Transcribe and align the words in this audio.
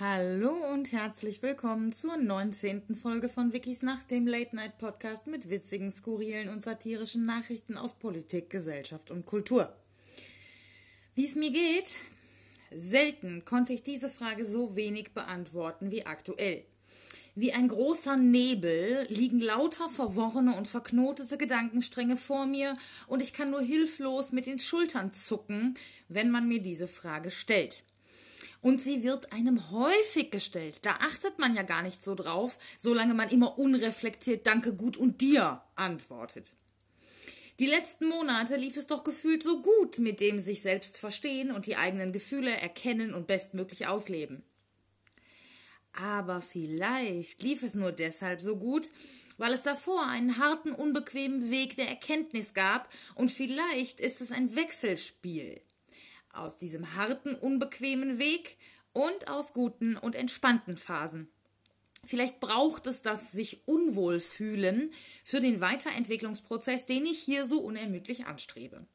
Hallo 0.00 0.52
und 0.72 0.92
herzlich 0.92 1.42
willkommen 1.42 1.92
zur 1.92 2.16
19. 2.16 2.94
Folge 2.94 3.28
von 3.28 3.52
Wikis 3.52 3.82
Nacht, 3.82 4.12
dem 4.12 4.28
Late-Night-Podcast 4.28 5.26
mit 5.26 5.50
witzigen, 5.50 5.90
skurrilen 5.90 6.50
und 6.50 6.62
satirischen 6.62 7.26
Nachrichten 7.26 7.76
aus 7.76 7.94
Politik, 7.94 8.48
Gesellschaft 8.48 9.10
und 9.10 9.26
Kultur. 9.26 9.74
Wie 11.16 11.24
es 11.24 11.34
mir 11.34 11.50
geht? 11.50 11.96
Selten 12.70 13.44
konnte 13.44 13.72
ich 13.72 13.82
diese 13.82 14.08
Frage 14.08 14.46
so 14.46 14.76
wenig 14.76 15.14
beantworten 15.14 15.90
wie 15.90 16.06
aktuell. 16.06 16.62
Wie 17.34 17.52
ein 17.52 17.66
großer 17.66 18.16
Nebel 18.16 19.04
liegen 19.08 19.40
lauter 19.40 19.88
verworrene 19.88 20.54
und 20.54 20.68
verknotete 20.68 21.36
Gedankenstränge 21.38 22.16
vor 22.16 22.46
mir 22.46 22.78
und 23.08 23.20
ich 23.20 23.32
kann 23.32 23.50
nur 23.50 23.62
hilflos 23.62 24.30
mit 24.30 24.46
den 24.46 24.60
Schultern 24.60 25.12
zucken, 25.12 25.76
wenn 26.08 26.30
man 26.30 26.46
mir 26.46 26.62
diese 26.62 26.86
Frage 26.86 27.32
stellt. 27.32 27.82
Und 28.60 28.82
sie 28.82 29.04
wird 29.04 29.32
einem 29.32 29.70
häufig 29.70 30.30
gestellt. 30.30 30.84
Da 30.84 30.92
achtet 31.00 31.38
man 31.38 31.54
ja 31.54 31.62
gar 31.62 31.82
nicht 31.82 32.02
so 32.02 32.14
drauf, 32.14 32.58
solange 32.76 33.14
man 33.14 33.28
immer 33.30 33.58
unreflektiert 33.58 34.46
Danke 34.46 34.74
gut 34.74 34.96
und 34.96 35.20
dir 35.20 35.62
antwortet. 35.76 36.52
Die 37.60 37.66
letzten 37.66 38.08
Monate 38.08 38.56
lief 38.56 38.76
es 38.76 38.86
doch 38.86 39.02
gefühlt 39.02 39.42
so 39.42 39.60
gut 39.62 39.98
mit 39.98 40.20
dem 40.20 40.38
sich 40.38 40.62
selbst 40.62 40.96
verstehen 40.96 41.50
und 41.50 41.66
die 41.66 41.76
eigenen 41.76 42.12
Gefühle 42.12 42.50
erkennen 42.50 43.14
und 43.14 43.26
bestmöglich 43.26 43.88
ausleben. 43.88 44.44
Aber 45.92 46.40
vielleicht 46.40 47.42
lief 47.42 47.64
es 47.64 47.74
nur 47.74 47.90
deshalb 47.90 48.40
so 48.40 48.56
gut, 48.56 48.86
weil 49.38 49.52
es 49.52 49.64
davor 49.64 50.06
einen 50.06 50.38
harten, 50.38 50.72
unbequemen 50.72 51.50
Weg 51.50 51.74
der 51.74 51.88
Erkenntnis 51.88 52.54
gab 52.54 52.88
und 53.16 53.32
vielleicht 53.32 53.98
ist 53.98 54.20
es 54.20 54.30
ein 54.30 54.54
Wechselspiel 54.54 55.60
aus 56.32 56.56
diesem 56.56 56.94
harten, 56.94 57.34
unbequemen 57.34 58.18
Weg 58.18 58.56
und 58.92 59.28
aus 59.28 59.52
guten 59.52 59.96
und 59.96 60.14
entspannten 60.14 60.76
Phasen. 60.76 61.28
Vielleicht 62.04 62.40
braucht 62.40 62.86
es 62.86 63.02
das 63.02 63.32
sich 63.32 63.66
unwohl 63.66 64.20
fühlen 64.20 64.92
für 65.24 65.40
den 65.40 65.60
Weiterentwicklungsprozess, 65.60 66.86
den 66.86 67.04
ich 67.06 67.18
hier 67.18 67.44
so 67.46 67.60
unermüdlich 67.60 68.26
anstrebe. 68.26 68.86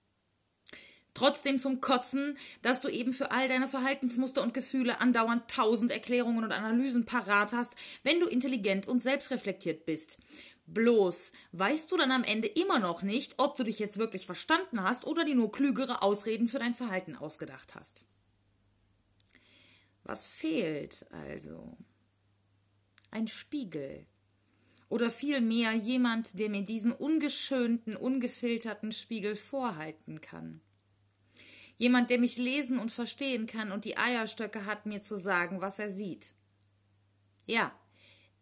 Trotzdem 1.13 1.59
zum 1.59 1.79
Kotzen, 1.79 2.37
dass 2.63 2.81
du 2.81 2.87
eben 2.87 3.13
für 3.13 3.29
all 3.29 3.47
deine 3.47 3.67
Verhaltensmuster 3.67 4.41
und 4.41 4.55
Gefühle 4.55 4.99
andauernd 4.99 5.47
tausend 5.47 5.91
Erklärungen 5.91 6.43
und 6.43 6.51
Analysen 6.51 7.05
parat 7.05 7.53
hast, 7.53 7.73
wenn 8.01 8.19
du 8.19 8.25
intelligent 8.25 8.87
und 8.87 9.03
selbstreflektiert 9.03 9.85
bist. 9.85 10.17
Bloß 10.65 11.33
weißt 11.51 11.91
du 11.91 11.97
dann 11.97 12.11
am 12.11 12.23
Ende 12.23 12.47
immer 12.47 12.79
noch 12.79 13.01
nicht, 13.01 13.35
ob 13.37 13.57
du 13.57 13.63
dich 13.63 13.79
jetzt 13.79 13.97
wirklich 13.97 14.25
verstanden 14.25 14.81
hast 14.81 15.05
oder 15.05 15.25
dir 15.25 15.35
nur 15.35 15.51
klügere 15.51 16.01
Ausreden 16.01 16.47
für 16.47 16.59
dein 16.59 16.73
Verhalten 16.73 17.15
ausgedacht 17.15 17.75
hast. 17.75 18.05
Was 20.03 20.25
fehlt 20.25 21.05
also? 21.11 21.77
Ein 23.11 23.27
Spiegel. 23.27 24.05
Oder 24.89 25.09
vielmehr 25.09 25.73
jemand, 25.73 26.39
der 26.39 26.49
mir 26.49 26.63
diesen 26.63 26.91
ungeschönten, 26.91 27.95
ungefilterten 27.95 28.91
Spiegel 28.91 29.35
vorhalten 29.35 30.21
kann. 30.21 30.61
Jemand, 31.77 32.09
der 32.09 32.19
mich 32.19 32.37
lesen 32.37 32.79
und 32.79 32.91
verstehen 32.91 33.47
kann 33.47 33.71
und 33.71 33.85
die 33.85 33.97
Eierstöcke 33.97 34.65
hat, 34.65 34.85
mir 34.85 35.01
zu 35.01 35.17
sagen, 35.17 35.61
was 35.61 35.79
er 35.79 35.89
sieht. 35.89 36.33
Ja, 37.45 37.73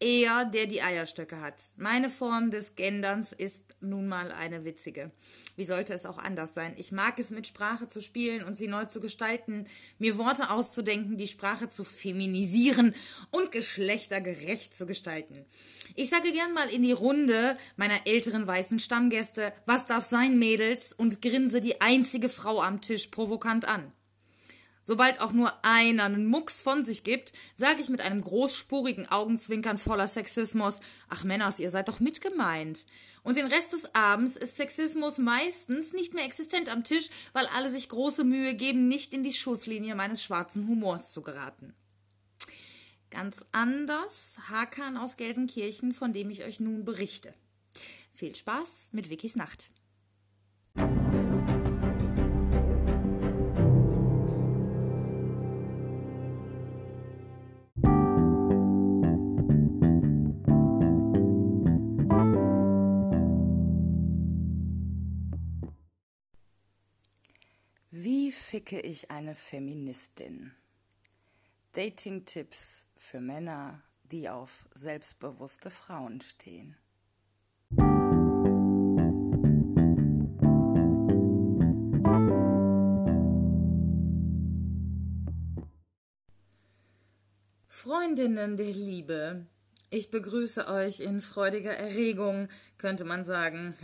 er, 0.02 0.45
der 0.45 0.66
die 0.66 0.81
Eierstöcke 0.81 1.39
hat. 1.39 1.63
Meine 1.77 2.09
Form 2.09 2.49
des 2.49 2.75
Genderns 2.75 3.31
ist 3.31 3.75
nun 3.80 4.07
mal 4.07 4.31
eine 4.31 4.66
witzige. 4.66 5.11
Wie 5.55 5.63
sollte 5.63 5.94
es 5.94 6.07
auch 6.07 6.17
anders 6.17 6.55
sein? 6.55 6.73
Ich 6.77 6.91
mag 6.91 7.19
es, 7.19 7.30
mit 7.30 7.45
Sprache 7.45 7.88
zu 7.88 8.02
spielen 8.02 8.44
und 8.44 8.57
sie 8.57 8.67
neu 8.67 8.85
zu 8.85 8.99
gestalten, 8.99 9.67
mir 9.99 10.17
Worte 10.17 10.49
auszudenken, 10.49 11.17
die 11.17 11.27
Sprache 11.27 11.69
zu 11.69 11.83
feminisieren 11.83 12.95
und 13.29 13.51
geschlechtergerecht 13.51 14.75
zu 14.75 14.88
gestalten. 14.88 15.45
Ich 15.95 16.09
sage 16.09 16.31
gern 16.31 16.53
mal 16.53 16.69
in 16.69 16.81
die 16.81 16.94
Runde 16.94 17.57
meiner 17.75 18.07
älteren 18.07 18.47
weißen 18.47 18.79
Stammgäste, 18.79 19.53
was 19.66 19.85
darf 19.85 20.03
sein, 20.03 20.40
Mädels, 20.40 20.94
und 20.94 21.22
grinse 21.22 21.61
die 21.61 21.79
einzige 21.79 22.29
Frau 22.29 22.61
am 22.61 22.81
Tisch 22.81 23.07
provokant 23.07 23.66
an. 23.66 23.94
Sobald 24.84 25.22
auch 25.22 25.31
nur 25.31 25.53
einer 25.64 26.06
einen 26.06 26.25
Mucks 26.25 26.62
von 26.62 26.84
sich 26.84 27.03
gibt, 27.03 27.34
sage 27.56 27.81
ich 27.81 27.90
mit 27.90 28.02
einem 28.02 28.22
großspurigen 28.22 29.09
Augenzwinkern 29.12 29.78
voller 29.78 30.08
Sexismus, 30.08 30.80
ach 31.09 31.24
Männers, 31.24 31.59
ihr 31.59 31.69
seid 31.69 31.88
doch 31.88 32.00
mitgemeint. 32.00 32.86
Und 33.24 33.38
den 33.38 33.46
Rest 33.46 33.74
des 33.74 33.94
Abends 33.94 34.36
ist 34.36 34.58
Sexismus 34.58 35.20
meistens 35.20 35.94
nicht 35.94 36.16
mehr 36.16 36.25
existent 36.25 36.70
am 36.70 36.84
Tisch, 36.84 37.09
weil 37.34 37.46
alle 37.47 37.70
sich 37.70 37.90
große 37.90 38.24
Mühe 38.24 38.56
geben, 38.56 38.88
nicht 38.88 39.14
in 39.14 39.24
die 39.24 39.34
Schusslinie 39.34 39.94
meines 39.94 40.24
schwarzen 40.24 40.68
Humors 40.68 41.14
zu 41.14 41.22
geraten. 41.22 41.75
Ganz 43.12 43.46
anders 43.52 44.38
Hakan 44.50 44.97
aus 44.97 45.18
Gelsenkirchen, 45.18 45.94
von 45.94 46.14
dem 46.14 46.30
ich 46.30 46.44
euch 46.44 46.59
nun 46.59 46.86
berichte. 46.86 47.34
Viel 48.14 48.36
Spaß 48.36 48.90
mit 48.94 49.09
Vickys 49.09 49.36
Nacht. 49.36 49.70
Ficke 68.51 68.81
ich 68.81 69.09
eine 69.09 69.34
Feministin? 69.34 70.51
Dating-Tipps 71.72 72.85
für 72.97 73.22
Männer, 73.22 73.81
die 74.12 74.28
auf 74.28 74.67
selbstbewusste 74.75 75.69
Frauen 75.69 76.19
stehen. 76.19 76.75
Freundinnen 87.69 88.57
der 88.57 88.73
Liebe, 88.73 89.45
ich 89.91 90.09
begrüße 90.09 90.68
euch 90.69 91.02
in 91.02 91.22
freudiger 91.22 91.75
Erregung, 91.75 92.47
könnte 92.78 93.03
man 93.03 93.25
sagen. 93.25 93.75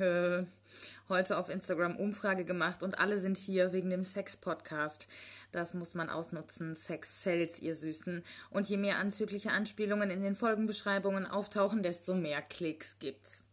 Heute 1.10 1.38
auf 1.38 1.50
Instagram 1.50 1.98
Umfrage 1.98 2.46
gemacht 2.46 2.82
und 2.82 3.00
alle 3.00 3.20
sind 3.20 3.38
hier 3.38 3.74
wegen 3.74 3.90
dem 3.90 4.04
Sex-Podcast. 4.04 5.08
Das 5.52 5.74
muss 5.74 5.96
man 5.96 6.10
ausnutzen. 6.10 6.76
Sex 6.76 7.24
sells, 7.24 7.60
ihr 7.60 7.76
Süßen. 7.76 8.24
Und 8.50 8.70
je 8.70 8.78
mehr 8.78 9.00
anzügliche 9.00 9.52
Anspielungen 9.52 10.10
in 10.10 10.22
den 10.22 10.36
Folgenbeschreibungen 10.36 11.26
auftauchen, 11.26 11.84
desto 11.84 12.14
mehr 12.16 12.42
Klicks 12.42 13.00
gibt's. 13.00 13.44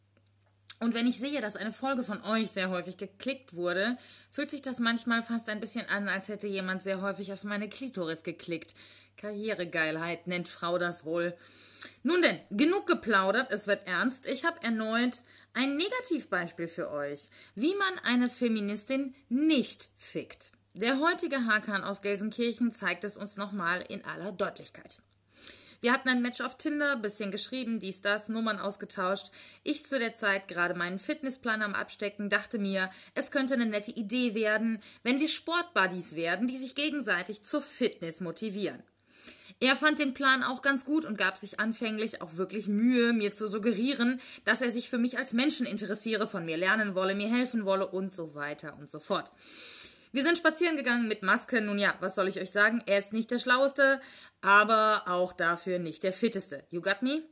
Und 0.81 0.95
wenn 0.95 1.07
ich 1.07 1.19
sehe, 1.19 1.41
dass 1.41 1.57
eine 1.57 1.73
Folge 1.73 2.05
von 2.05 2.23
euch 2.23 2.51
sehr 2.51 2.71
häufig 2.71 2.97
geklickt 2.97 3.55
wurde, 3.55 3.97
fühlt 4.31 4.51
sich 4.51 4.63
das 4.63 4.79
manchmal 4.79 5.23
fast 5.23 5.49
ein 5.49 5.61
bisschen 5.61 5.89
an, 5.89 6.09
als 6.09 6.29
hätte 6.29 6.47
jemand 6.47 6.83
sehr 6.83 7.01
häufig 7.01 7.33
auf 7.33 7.43
meine 7.43 7.69
Klitoris 7.69 8.23
geklickt. 8.23 8.75
Karrieregeilheit 9.17 10.29
nennt 10.29 10.49
Frau 10.49 10.79
das 10.79 11.05
wohl. 11.05 11.37
Nun 12.03 12.23
denn, 12.23 12.41
genug 12.51 12.87
geplaudert, 12.87 13.51
es 13.51 13.67
wird 13.67 13.87
ernst. 13.87 14.27
Ich 14.27 14.45
habe 14.45 14.63
erneut 14.63 15.23
ein 15.53 15.77
Negativbeispiel 15.77 16.67
für 16.67 16.91
euch, 16.91 17.29
wie 17.55 17.75
man 17.75 17.99
eine 18.05 18.29
Feministin 18.31 19.15
nicht 19.29 19.89
fickt. 19.97 20.53
Der 20.75 20.99
heutige 20.99 21.47
Hakan 21.47 21.85
aus 21.85 22.03
Gelsenkirchen 22.03 22.73
zeigt 22.73 23.05
es 23.05 23.17
uns 23.17 23.37
nochmal 23.37 23.85
in 23.89 24.05
aller 24.05 24.33
Deutlichkeit. 24.33 24.99
Wir 25.85 25.93
hatten 25.93 26.09
ein 26.09 26.23
Match 26.23 26.41
auf 26.41 26.57
Tinder, 26.57 26.97
bisschen 26.97 27.31
geschrieben, 27.31 27.79
dies, 27.79 28.01
das, 28.01 28.29
Nummern 28.31 28.59
ausgetauscht. 28.59 29.31
Ich 29.65 29.85
zu 29.85 29.99
der 29.99 30.15
Zeit 30.15 30.49
gerade 30.49 30.75
meinen 30.75 30.99
Fitnessplan 30.99 31.61
am 31.61 31.75
Abstecken, 31.75 32.31
dachte 32.31 32.59
mir, 32.59 32.89
es 33.15 33.31
könnte 33.31 33.53
eine 33.53 33.67
nette 33.67 33.91
Idee 33.91 34.35
werden, 34.35 34.83
wenn 35.03 35.21
wir 35.21 35.29
Sportbuddies 35.29 36.17
werden, 36.17 36.49
die 36.49 36.57
sich 36.57 36.75
gegenseitig 36.75 37.43
zur 37.43 37.61
Fitness 37.61 38.23
motivieren. 38.23 38.83
Er 39.65 39.77
fand 39.77 39.99
den 39.99 40.13
Plan 40.13 40.43
auch 40.43 40.61
ganz 40.61 40.85
gut 40.85 41.07
und 41.07 41.17
gab 41.17 41.39
sich 41.39 41.59
anfänglich 41.59 42.21
auch 42.21 42.37
wirklich 42.37 42.69
Mühe, 42.69 43.15
mir 43.15 43.33
zu 43.33 43.49
suggerieren, 43.49 44.21
dass 44.45 44.61
er 44.61 44.71
sich 44.71 44.91
für 44.91 44.99
mich 44.99 45.17
als 45.17 45.33
Menschen 45.33 45.65
interessiere, 45.65 46.29
von 46.29 46.45
mir 46.45 46.59
lernen 46.59 46.95
wolle, 46.95 47.15
mir 47.15 47.31
helfen 47.31 47.65
wolle 47.65 47.87
und 47.87 48.13
so 48.13 48.35
weiter 48.35 48.77
und 48.79 48.91
so 48.91 49.01
fort. 49.01 49.33
Wir 50.13 50.23
sind 50.23 50.37
spazieren 50.37 50.77
gegangen 50.77 51.09
mit 51.09 51.23
Maske. 51.23 51.63
Nun 51.63 51.79
ja, 51.79 51.95
was 52.01 52.15
soll 52.15 52.29
ich 52.29 52.39
euch 52.39 52.51
sagen? 52.51 52.83
Er 52.85 52.99
ist 52.99 53.15
nicht 53.15 53.31
der 53.31 53.39
Schlaueste, 53.39 54.03
aber 54.43 55.05
auch 55.07 55.33
dafür 55.33 55.79
nicht 55.79 56.03
der 56.03 56.13
Fitteste. 56.13 56.67
You 56.69 56.83
got 56.83 57.01
me? 57.01 57.23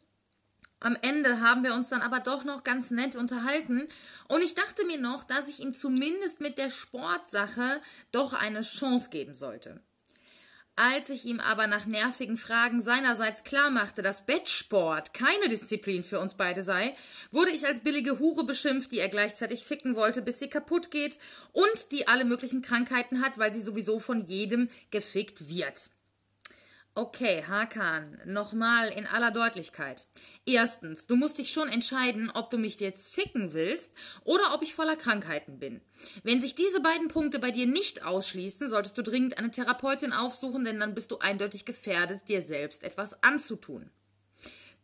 Am 0.81 0.96
Ende 1.02 1.40
haben 1.40 1.62
wir 1.62 1.75
uns 1.75 1.90
dann 1.90 2.00
aber 2.00 2.20
doch 2.20 2.44
noch 2.44 2.64
ganz 2.64 2.90
nett 2.90 3.14
unterhalten 3.14 3.87
und 4.29 4.43
ich 4.43 4.55
dachte 4.55 4.87
mir 4.87 4.99
noch, 4.99 5.25
dass 5.25 5.49
ich 5.49 5.61
ihm 5.61 5.75
zumindest 5.75 6.40
mit 6.40 6.56
der 6.56 6.70
Sportsache 6.70 7.82
doch 8.11 8.32
eine 8.32 8.62
Chance 8.62 9.11
geben 9.11 9.34
sollte. 9.34 9.82
Als 10.74 11.10
ich 11.10 11.26
ihm 11.26 11.38
aber 11.38 11.66
nach 11.66 11.84
nervigen 11.84 12.38
Fragen 12.38 12.80
seinerseits 12.80 13.44
klarmachte, 13.44 14.00
dass 14.00 14.24
Bettsport 14.24 15.12
keine 15.12 15.48
Disziplin 15.48 16.02
für 16.02 16.19
uns 16.19 16.34
beide 16.34 16.62
sei, 16.62 16.94
wurde 17.30 17.50
ich 17.50 17.66
als 17.66 17.80
billige 17.80 18.19
Hure 18.19 18.44
beschimpft, 18.44 18.90
die 18.90 18.98
er 18.98 19.10
gleichzeitig 19.10 19.64
ficken 19.64 19.96
wollte, 19.96 20.22
bis 20.22 20.38
sie 20.38 20.48
kaputt 20.48 20.90
geht 20.90 21.19
und 21.52 21.92
die 21.92 22.08
alle 22.08 22.24
möglichen 22.24 22.62
Krankheiten 22.62 23.20
hat, 23.20 23.36
weil 23.36 23.52
sie 23.52 23.60
sowieso 23.60 23.98
von 23.98 24.24
jedem 24.24 24.70
gefickt 24.90 25.50
wird. 25.50 25.90
Okay, 26.94 27.42
Hakan, 27.48 28.18
nochmal 28.26 28.90
in 28.90 29.06
aller 29.06 29.30
Deutlichkeit. 29.30 30.06
Erstens, 30.44 31.06
du 31.06 31.16
musst 31.16 31.38
dich 31.38 31.50
schon 31.50 31.70
entscheiden, 31.70 32.30
ob 32.34 32.50
du 32.50 32.58
mich 32.58 32.80
jetzt 32.80 33.14
ficken 33.14 33.54
willst 33.54 33.94
oder 34.24 34.52
ob 34.52 34.60
ich 34.60 34.74
voller 34.74 34.96
Krankheiten 34.96 35.58
bin. 35.58 35.80
Wenn 36.22 36.42
sich 36.42 36.54
diese 36.54 36.82
beiden 36.82 37.08
Punkte 37.08 37.38
bei 37.38 37.50
dir 37.50 37.66
nicht 37.66 38.04
ausschließen, 38.04 38.68
solltest 38.68 38.98
du 38.98 39.02
dringend 39.02 39.38
eine 39.38 39.50
Therapeutin 39.50 40.12
aufsuchen, 40.12 40.66
denn 40.66 40.80
dann 40.80 40.94
bist 40.94 41.10
du 41.10 41.18
eindeutig 41.18 41.64
gefährdet, 41.64 42.28
dir 42.28 42.42
selbst 42.42 42.82
etwas 42.82 43.22
anzutun. 43.22 43.90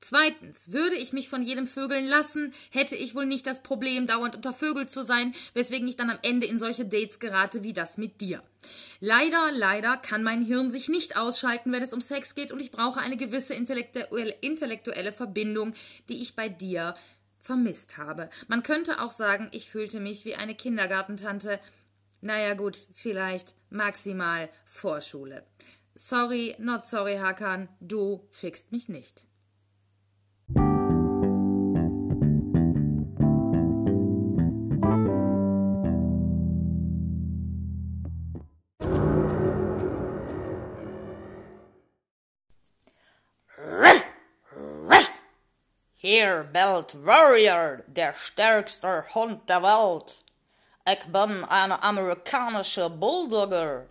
Zweitens, 0.01 0.73
würde 0.73 0.95
ich 0.95 1.13
mich 1.13 1.29
von 1.29 1.43
jedem 1.43 1.67
Vögeln 1.67 2.07
lassen, 2.07 2.55
hätte 2.71 2.95
ich 2.95 3.17
wohl 3.17 3.27
nicht 3.27 3.47
das 3.49 3.65
Problem, 3.65 4.07
dauernd 4.07 4.37
untervögelt 4.37 4.91
zu 4.91 5.03
sein, 5.03 5.35
weswegen 5.55 5.89
ich 5.89 5.97
dann 5.97 6.11
am 6.11 6.19
Ende 6.23 6.47
in 6.47 6.59
solche 6.59 6.87
Dates 6.87 7.19
gerate 7.19 7.65
wie 7.65 7.73
das 7.73 7.99
mit 7.99 8.21
dir. 8.21 8.41
Leider, 9.01 9.51
leider 9.53 9.97
kann 9.97 10.23
mein 10.23 10.43
Hirn 10.43 10.71
sich 10.71 10.89
nicht 10.89 11.17
ausschalten, 11.17 11.73
wenn 11.73 11.83
es 11.83 11.93
um 11.93 12.01
Sex 12.01 12.37
geht 12.37 12.53
und 12.53 12.61
ich 12.61 12.71
brauche 12.71 13.01
eine 13.01 13.17
gewisse 13.17 13.55
intellektuelle, 13.55 14.37
intellektuelle 14.41 15.13
Verbindung, 15.13 15.75
die 16.09 16.23
ich 16.23 16.37
bei 16.37 16.49
dir 16.49 16.95
vermisst 17.41 17.99
habe. 17.99 18.31
Man 18.47 18.63
könnte 18.63 19.01
auch 19.01 19.11
sagen, 19.11 19.49
ich 19.53 19.69
fühlte 19.69 19.99
mich 19.99 20.25
wie 20.25 20.37
eine 20.37 20.55
Kindergartentante. 20.55 21.59
Naja 22.21 22.55
gut, 22.55 22.87
vielleicht 22.95 23.57
maximal 23.71 24.49
Vorschule. 24.65 25.45
Sorry, 25.95 26.55
not 26.59 26.87
sorry, 26.87 27.17
Hakan, 27.17 27.69
du 27.81 28.29
fixt 28.31 28.71
mich 28.71 28.89
nicht. 28.89 29.28
Hier 46.01 46.45
bellt 46.45 46.95
Warrior, 47.05 47.79
der 47.89 48.15
stärkste 48.15 49.05
Hund 49.17 49.49
der 49.49 49.65
Welt. 49.65 50.25
Ich 50.89 51.05
bin 51.07 51.45
eine 51.47 51.83
amerikanische 51.83 52.89
Bulldogger. 52.89 53.87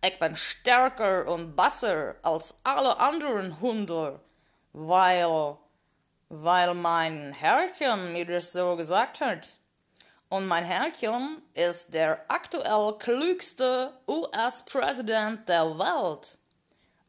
Ich 0.00 0.16
bin 0.20 0.36
stärker 0.36 1.26
und 1.26 1.56
besser 1.56 2.14
als 2.22 2.60
alle 2.62 2.96
anderen 3.00 3.60
Hunde, 3.60 4.20
weil, 4.72 5.56
weil 6.28 6.74
mein 6.74 7.32
Herrchen 7.32 8.12
mir 8.12 8.26
das 8.26 8.52
so 8.52 8.76
gesagt 8.76 9.20
hat. 9.20 9.48
Und 10.28 10.46
mein 10.46 10.64
Herrchen 10.64 11.42
ist 11.54 11.92
der 11.92 12.24
aktuell 12.28 12.94
klügste 13.00 13.98
US-Präsident 14.06 15.48
der 15.48 15.76
Welt, 15.76 16.38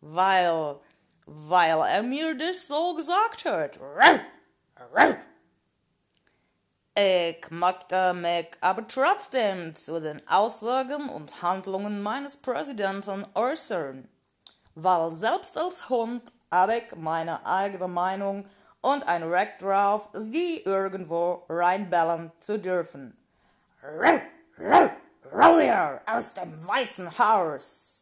weil, 0.01 0.79
weil 1.27 1.81
er 1.87 2.01
mir 2.01 2.35
das 2.35 2.67
so 2.67 2.95
gesagt 2.95 3.45
hat. 3.45 3.79
Ich 6.95 7.49
möchte 7.49 8.13
mich 8.13 8.49
aber 8.61 8.87
trotzdem 8.87 9.73
zu 9.73 10.01
den 10.01 10.25
Aussagen 10.27 11.09
und 11.09 11.41
Handlungen 11.41 12.03
meines 12.03 12.37
Präsidenten 12.37 13.25
äußern, 13.35 14.09
weil 14.75 15.11
selbst 15.13 15.57
als 15.57 15.87
Hund 15.89 16.33
habe 16.51 16.77
ich 16.77 16.95
meine 16.95 17.45
eigene 17.45 17.87
Meinung 17.87 18.45
und 18.81 19.07
ein 19.07 19.23
Recht 19.23 19.61
drauf, 19.61 20.09
sie 20.13 20.61
irgendwo 20.63 21.45
reinbellen 21.47 22.31
zu 22.39 22.59
dürfen. 22.59 23.17
Warrior 25.31 26.01
aus 26.05 26.33
dem 26.33 26.67
Weißen 26.67 27.17
Haus. 27.17 27.98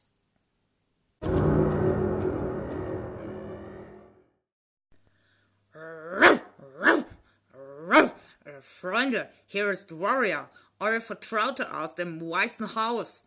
Freunde, 8.61 9.29
hier 9.45 9.69
ist 9.69 9.99
Warrior, 9.99 10.49
euer 10.79 11.01
Vertraute 11.01 11.73
aus 11.73 11.95
dem 11.95 12.21
Weißen 12.21 12.75
Haus. 12.75 13.25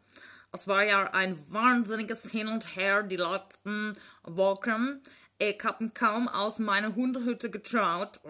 Es 0.52 0.66
war 0.66 0.82
ja 0.82 1.10
ein 1.12 1.38
wahnsinniges 1.52 2.24
Hin 2.24 2.48
und 2.48 2.76
Her 2.76 3.02
die 3.02 3.16
letzten 3.16 3.96
Wochen. 4.24 5.00
Ich 5.38 5.62
hab 5.62 5.80
ihn 5.80 5.94
kaum 5.94 6.28
aus 6.28 6.58
meiner 6.58 6.94
Hundehütte 6.94 7.50
getraut. 7.50 8.20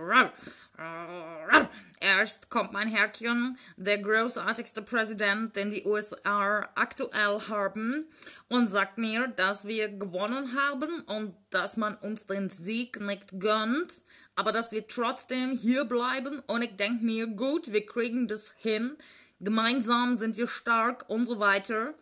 Erst 2.00 2.50
kommt 2.50 2.73
mein 2.73 2.88
Herrchen, 2.88 3.58
der 3.76 3.99
großartigste 3.99 4.82
Präsident, 4.82 5.56
den 5.56 5.70
die 5.70 5.85
USA 5.85 6.69
aktuell 6.75 7.41
haben, 7.49 8.06
und 8.49 8.70
sagt 8.70 8.96
mir, 8.99 9.29
dass 9.29 9.67
wir 9.67 9.88
gewonnen 9.88 10.56
haben 10.56 11.00
und 11.06 11.35
dass 11.50 11.76
man 11.76 11.96
uns 11.96 12.26
den 12.26 12.49
Sieg 12.49 13.00
nicht 13.00 13.38
gönnt, 13.38 14.03
aber 14.37 14.53
dass 14.53 14.73
wir 14.73 14.87
trotzdem 14.87 15.53
hier 15.53 15.85
bleiben. 15.85 16.43
Und 16.47 16.62
ich 16.62 16.77
denke 16.77 17.05
mir, 17.05 17.27
gut, 17.27 17.73
wir 17.73 17.85
kriegen 17.85 18.29
das 18.29 18.55
hin. 18.59 18.97
Gemeinsam 19.41 20.17
sind 20.17 20.37
wir 20.37 20.49
stark 20.49 21.09
und 21.09 21.25
so 21.25 21.41
weiter. 21.41 21.94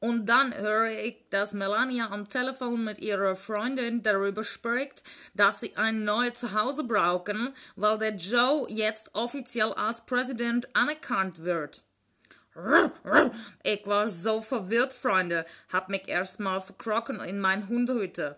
Und 0.00 0.26
dann 0.26 0.54
höre 0.54 0.90
ich, 0.90 1.16
dass 1.30 1.54
Melania 1.54 2.10
am 2.10 2.28
Telefon 2.28 2.84
mit 2.84 3.00
ihrer 3.00 3.34
Freundin 3.34 4.02
darüber 4.02 4.44
spricht, 4.44 5.02
dass 5.34 5.60
sie 5.60 5.76
ein 5.76 6.04
neues 6.04 6.34
Zuhause 6.34 6.84
brauchen, 6.84 7.52
weil 7.74 7.98
der 7.98 8.14
Joe 8.14 8.66
jetzt 8.70 9.10
offiziell 9.14 9.72
als 9.72 10.06
Präsident 10.06 10.68
anerkannt 10.76 11.42
wird. 11.42 11.82
Ich 13.62 13.86
war 13.86 14.08
so 14.08 14.40
verwirrt, 14.40 14.92
Freunde, 14.92 15.44
hab 15.72 15.88
mich 15.88 16.08
erstmal 16.08 16.60
verkrochen 16.60 17.20
in 17.20 17.40
mein 17.40 17.68
Hundehütte. 17.68 18.36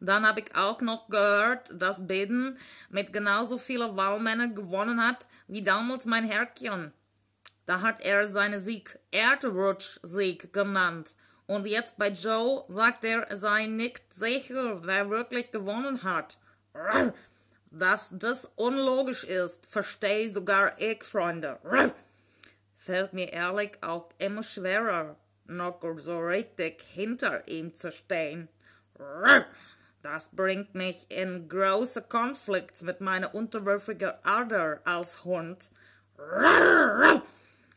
Dann 0.00 0.26
habe 0.26 0.40
ich 0.40 0.54
auch 0.54 0.80
noch 0.80 1.08
gehört, 1.08 1.70
dass 1.72 2.06
Biden 2.06 2.58
mit 2.90 3.12
genauso 3.12 3.58
vielen 3.58 3.96
Wahlmännern 3.96 4.54
gewonnen 4.54 5.06
hat 5.06 5.28
wie 5.46 5.62
damals 5.62 6.04
mein 6.04 6.24
Herrchen. 6.24 6.92
Da 7.66 7.80
hat 7.80 8.00
er 8.00 8.26
seinen 8.26 8.60
Sieg 8.60 8.98
Erdrutsch-Sieg 9.10 10.52
genannt. 10.52 11.14
Und 11.46 11.66
jetzt 11.66 11.98
bei 11.98 12.08
Joe 12.08 12.64
sagt 12.68 13.04
er, 13.04 13.22
er 13.28 13.36
sei 13.36 13.66
nicht 13.66 14.12
sicher, 14.12 14.84
wer 14.84 15.10
wirklich 15.10 15.50
gewonnen 15.50 16.02
hat. 16.02 16.38
Dass 17.70 18.10
das 18.12 18.50
unlogisch 18.56 19.24
ist, 19.24 19.66
verstehe 19.66 20.30
sogar 20.32 20.78
ich, 20.78 21.02
Freunde. 21.04 21.58
Fällt 22.76 23.12
mir 23.12 23.32
ehrlich 23.32 23.72
auch 23.82 24.08
immer 24.18 24.42
schwerer, 24.42 25.16
noch 25.46 25.80
so 25.96 26.18
richtig 26.18 26.82
hinter 26.82 27.46
ihm 27.48 27.74
zu 27.74 27.90
stehen. 27.90 28.48
Das 30.04 30.28
bringt 30.28 30.74
mich 30.74 31.06
in 31.08 31.48
große 31.48 32.02
Konflikte 32.02 32.84
mit 32.84 33.00
meiner 33.00 33.34
unterwürfigen 33.34 34.12
Ader 34.22 34.82
als 34.84 35.24
Hund. 35.24 35.70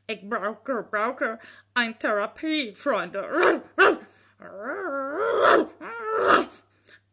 Ich 0.08 0.30
brauche, 0.30 0.84
brauche 0.92 1.40
eine 1.74 1.98
Therapie, 1.98 2.76
Freunde. 2.76 3.62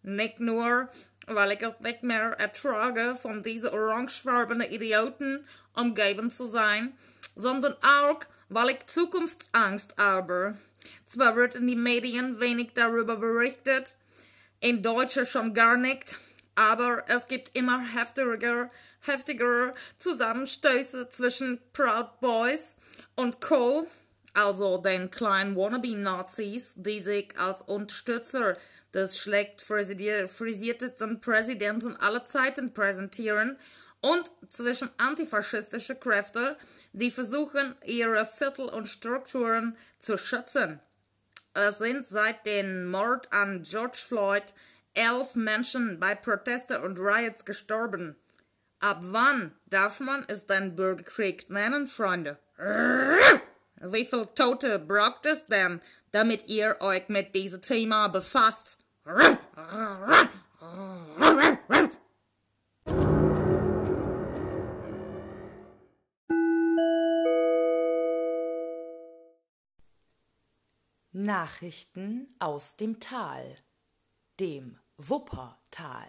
Nicht 0.03 0.41
nur, 0.41 0.89
weil 1.29 1.53
ich 1.53 1.63
es 1.63 1.79
nicht 1.79 2.03
mehr 2.03 2.33
ertrage, 2.41 3.15
von 3.15 3.45
diesen 3.45 3.71
orangefarbenen 3.71 4.69
Idioten 4.69 5.47
umgeben 5.75 6.29
zu 6.29 6.45
sein, 6.45 6.99
sondern 7.37 7.75
auch, 7.75 8.19
weil 8.49 8.71
ich 8.71 8.87
Zukunftsangst 8.87 9.95
habe. 9.97 10.59
Zwar 11.07 11.37
wird 11.37 11.55
in 11.55 11.69
den 11.69 11.85
Medien 11.85 12.41
wenig 12.41 12.73
darüber 12.75 13.15
berichtet, 13.15 13.95
in 14.65 14.81
Deutsche 14.83 15.27
schon 15.27 15.53
gar 15.53 15.77
nicht, 15.77 16.17
aber 16.55 17.05
es 17.09 17.27
gibt 17.27 17.55
immer 17.55 17.85
heftiger, 17.95 18.71
heftiger 19.01 19.75
Zusammenstöße 19.99 21.11
zwischen 21.11 21.61
Proud 21.75 22.19
Boys 22.21 22.77
und 23.15 23.43
Co., 23.43 23.87
also 24.33 24.79
den 24.79 25.11
kleinen 25.11 25.55
Wannabe-Nazis, 25.55 26.77
die 26.77 27.01
sich 27.01 27.39
als 27.39 27.61
Unterstützer 27.61 28.57
des 28.95 29.19
schlecht 29.19 29.61
frisiertesten 29.61 31.21
Präsidenten 31.21 31.97
aller 31.97 32.25
Zeiten 32.25 32.73
präsentieren, 32.73 33.59
und 34.01 34.31
zwischen 34.49 34.89
antifaschistische 34.97 35.97
Kräfte, 35.97 36.57
die 36.95 37.11
versuchen, 37.11 37.75
ihre 37.85 38.25
Viertel 38.25 38.71
und 38.71 38.89
Strukturen 38.89 39.77
zu 39.99 40.17
schützen. 40.17 40.81
Es 41.55 41.79
sind 41.79 42.05
seit 42.05 42.45
dem 42.47 42.91
Mord 42.91 43.33
an 43.33 43.63
George 43.63 43.99
Floyd 44.05 44.53
elf 44.93 45.37
Menschen 45.37 46.01
bei 46.01 46.17
Protesten 46.17 46.83
und 46.83 46.99
Riots 46.99 47.45
gestorben. 47.45 48.17
Ab 48.81 48.99
wann 49.03 49.53
darf 49.67 50.01
man 50.01 50.25
es 50.27 50.47
dann 50.47 50.75
Bürgerkrieg 50.75 51.49
nennen, 51.51 51.87
Freunde? 51.87 52.39
Wie 53.81 54.05
viele 54.05 54.29
Tote 54.35 54.79
braucht 54.81 55.27
es 55.27 55.47
denn, 55.47 55.81
damit 56.11 56.49
ihr 56.49 56.77
euch 56.81 57.09
mit 57.09 57.35
diesem 57.35 57.63
Thema 57.63 58.09
befasst? 58.09 58.79
Nachrichten 71.25 72.29
aus 72.39 72.77
dem 72.77 73.01
Tal. 73.01 73.57
dem 74.41 74.79
Wuppertal. 74.99 76.07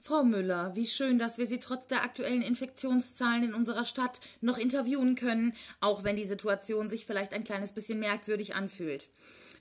Frau 0.00 0.24
Müller, 0.24 0.74
wie 0.74 0.86
schön, 0.86 1.20
dass 1.20 1.38
wir 1.38 1.46
Sie 1.46 1.60
trotz 1.60 1.86
der 1.86 2.02
aktuellen 2.02 2.42
Infektionszahlen 2.42 3.44
in 3.44 3.54
unserer 3.54 3.84
Stadt 3.84 4.20
noch 4.40 4.58
interviewen 4.58 5.14
können, 5.14 5.52
auch 5.80 6.02
wenn 6.02 6.16
die 6.16 6.24
Situation 6.24 6.88
sich 6.88 7.06
vielleicht 7.06 7.32
ein 7.32 7.44
kleines 7.44 7.72
bisschen 7.72 8.00
merkwürdig 8.00 8.56
anfühlt. 8.56 9.08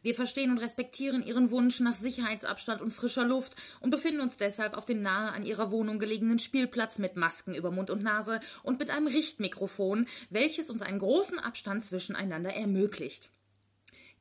Wir 0.01 0.15
verstehen 0.15 0.51
und 0.51 0.59
respektieren 0.59 1.25
Ihren 1.25 1.51
Wunsch 1.51 1.79
nach 1.81 1.95
Sicherheitsabstand 1.95 2.81
und 2.81 2.93
frischer 2.93 3.25
Luft 3.25 3.55
und 3.81 3.89
befinden 3.89 4.21
uns 4.21 4.37
deshalb 4.37 4.77
auf 4.77 4.85
dem 4.85 5.01
nahe 5.01 5.33
an 5.33 5.45
Ihrer 5.45 5.71
Wohnung 5.71 5.99
gelegenen 5.99 6.39
Spielplatz 6.39 6.99
mit 6.99 7.17
Masken 7.17 7.53
über 7.53 7.71
Mund 7.71 7.89
und 7.89 8.03
Nase 8.03 8.39
und 8.63 8.79
mit 8.79 8.89
einem 8.89 9.07
Richtmikrofon, 9.07 10.07
welches 10.29 10.69
uns 10.69 10.81
einen 10.81 10.99
großen 10.99 11.39
Abstand 11.39 11.83
zwischeneinander 11.83 12.53
ermöglicht. 12.53 13.31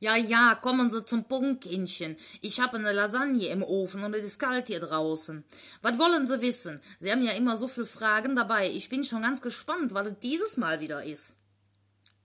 Ja, 0.01 0.15
ja, 0.15 0.55
kommen 0.55 0.89
Sie 0.89 1.03
zum 1.03 1.25
Punkt, 1.25 1.63
Kindchen. 1.63 2.15
Ich 2.39 2.61
habe 2.61 2.77
eine 2.77 2.93
Lasagne 2.93 3.47
im 3.47 3.63
Ofen 3.63 4.03
und 4.03 4.13
es 4.15 4.25
ist 4.25 4.39
kalt 4.39 4.67
hier 4.67 4.79
draußen. 4.79 5.43
Was 5.81 5.99
wollen 5.99 6.25
Sie 6.25 6.39
wissen? 6.39 6.79
Sie 7.01 7.11
haben 7.11 7.21
ja 7.21 7.33
immer 7.33 7.57
so 7.57 7.67
viele 7.67 7.85
Fragen 7.85 8.33
dabei. 8.33 8.69
Ich 8.69 8.87
bin 8.87 9.03
schon 9.03 9.23
ganz 9.23 9.41
gespannt, 9.41 9.93
was 9.93 10.07
es 10.07 10.19
dieses 10.21 10.55
Mal 10.55 10.79
wieder 10.79 11.03
ist. 11.03 11.35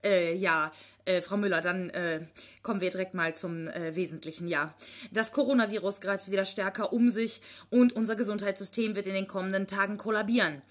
Äh, 0.05 0.35
ja, 0.35 0.71
äh, 1.05 1.21
Frau 1.21 1.35
Müller, 1.35 1.61
dann 1.61 1.89
äh, 1.89 2.21
kommen 2.61 2.79
wir 2.79 2.91
direkt 2.91 3.15
mal 3.15 3.33
zum 3.35 3.67
äh, 3.67 3.95
Wesentlichen. 3.95 4.47
Ja, 4.47 4.75
das 5.11 5.31
Coronavirus 5.31 5.99
greift 5.99 6.29
wieder 6.29 6.45
stärker 6.45 6.93
um 6.93 7.09
sich 7.09 7.41
und 7.71 7.93
unser 7.93 8.15
Gesundheitssystem 8.15 8.95
wird 8.95 9.07
in 9.07 9.15
den 9.15 9.27
kommenden 9.27 9.65
Tagen 9.65 9.97
kollabieren. 9.97 10.61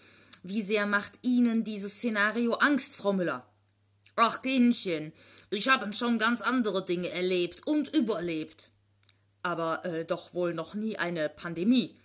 Wie 0.45 0.62
sehr 0.62 0.87
macht 0.87 1.12
Ihnen 1.23 1.64
dieses 1.64 1.95
Szenario 1.95 2.55
Angst, 2.55 2.95
Frau 2.95 3.12
Müller? 3.12 3.45
Ach, 4.14 4.41
Kindchen, 4.41 5.12
ich 5.50 5.69
habe 5.69 5.93
schon 5.93 6.19
ganz 6.19 6.41
andere 6.41 6.85
Dinge 6.85 7.09
erlebt 7.11 7.67
und 7.67 7.95
überlebt. 7.97 8.71
Aber 9.43 9.85
äh, 9.85 10.05
doch 10.05 10.33
wohl 10.33 10.55
noch 10.55 10.75
nie 10.75 10.97
eine 10.97 11.29
Pandemie. 11.29 11.97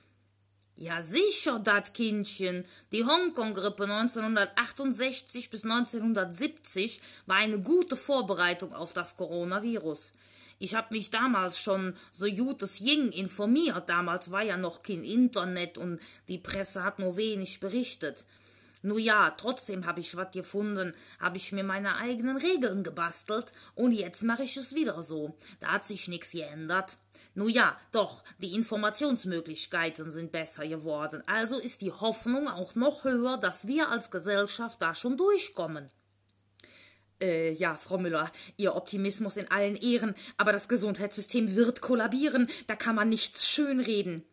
Ja, 0.81 1.03
sicher, 1.03 1.59
dat 1.59 1.93
Kindchen. 1.93 2.63
Die 2.93 3.03
Hongkong-Grippe 3.03 3.83
1968 3.83 5.49
bis 5.49 5.65
1970 5.65 7.01
war 7.25 7.35
eine 7.35 7.59
gute 7.59 7.97
Vorbereitung 7.97 8.73
auf 8.73 8.93
das 8.93 9.17
Coronavirus. 9.17 10.13
Ich 10.57 10.75
hab 10.75 10.91
mich 10.91 11.09
damals 11.09 11.59
schon 11.59 11.97
so 12.13 12.27
gutes 12.27 12.79
Jing 12.79 13.09
informiert. 13.09 13.89
Damals 13.89 14.31
war 14.31 14.41
ja 14.41 14.55
noch 14.55 14.81
kein 14.81 15.03
Internet 15.03 15.77
und 15.77 15.99
die 16.29 16.37
Presse 16.37 16.81
hat 16.81 16.97
nur 16.97 17.17
wenig 17.17 17.59
berichtet. 17.59 18.25
Nu 18.81 18.97
ja, 18.97 19.31
trotzdem 19.31 19.85
hab 19.85 19.97
ich 19.97 20.15
wat 20.15 20.31
gefunden, 20.31 20.93
hab 21.19 21.35
ich 21.35 21.51
mir 21.51 21.65
meine 21.65 21.97
eigenen 21.97 22.37
Regeln 22.37 22.83
gebastelt 22.83 23.51
und 23.75 23.91
jetzt 23.91 24.23
mache 24.23 24.43
ich 24.43 24.55
es 24.55 24.73
wieder 24.73 25.03
so. 25.03 25.37
Da 25.59 25.73
hat 25.73 25.85
sich 25.85 26.07
nix 26.07 26.31
geändert. 26.31 26.97
Nu 27.35 27.49
ja, 27.49 27.77
doch, 27.91 28.23
die 28.37 28.55
Informationsmöglichkeiten 28.55 30.11
sind 30.11 30.31
besser 30.31 30.65
geworden, 30.67 31.23
also 31.27 31.57
ist 31.59 31.81
die 31.81 31.91
Hoffnung 31.91 32.47
auch 32.47 32.75
noch 32.75 33.03
höher, 33.03 33.37
dass 33.37 33.67
wir 33.67 33.89
als 33.89 34.11
Gesellschaft 34.11 34.81
da 34.81 34.95
schon 34.95 35.17
durchkommen. 35.17 35.89
Äh, 37.21 37.51
ja, 37.51 37.75
Frau 37.75 37.97
Müller, 37.97 38.31
Ihr 38.55 38.75
Optimismus 38.75 39.35
in 39.35 39.51
allen 39.51 39.75
Ehren, 39.75 40.15
aber 40.37 40.53
das 40.53 40.69
Gesundheitssystem 40.69 41.55
wird 41.55 41.81
kollabieren, 41.81 42.49
da 42.67 42.75
kann 42.77 42.95
man 42.95 43.09
nichts 43.09 43.49
schönreden. 43.49 44.23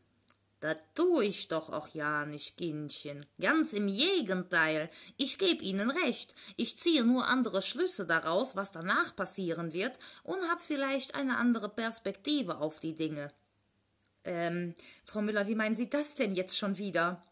Das 0.61 0.79
tu 0.95 1.21
ich 1.21 1.49
doch 1.49 1.71
auch 1.71 1.89
ja 1.89 2.25
nicht, 2.25 2.57
Kindchen. 2.57 3.27
Ganz 3.39 3.75
im 3.75 3.89
Gegenteil. 3.89 4.91
Ich 5.19 5.39
geb 5.39 5.61
Ihnen 5.61 5.91
recht. 5.91 6.35
Ich 6.57 6.79
ziehe 6.79 7.05
nur 7.05 7.27
andere 7.29 7.61
Schlüsse 7.61 8.07
daraus, 8.07 8.57
was 8.57 8.73
danach 8.73 9.15
passieren 9.15 9.75
wird, 9.75 9.99
und 10.23 10.43
hab 10.51 10.63
vielleicht 10.63 11.15
eine 11.15 11.37
andere 11.37 11.69
Perspektive 11.69 12.59
auf 12.59 12.81
die 12.81 12.95
Dinge. 12.95 13.33
Ähm, 14.25 14.75
Frau 15.05 15.21
Müller, 15.21 15.47
wie 15.47 15.55
meinen 15.55 15.77
Sie 15.77 15.91
das 15.91 16.15
denn 16.15 16.35
jetzt 16.35 16.57
schon 16.57 16.79
wieder? 16.79 17.23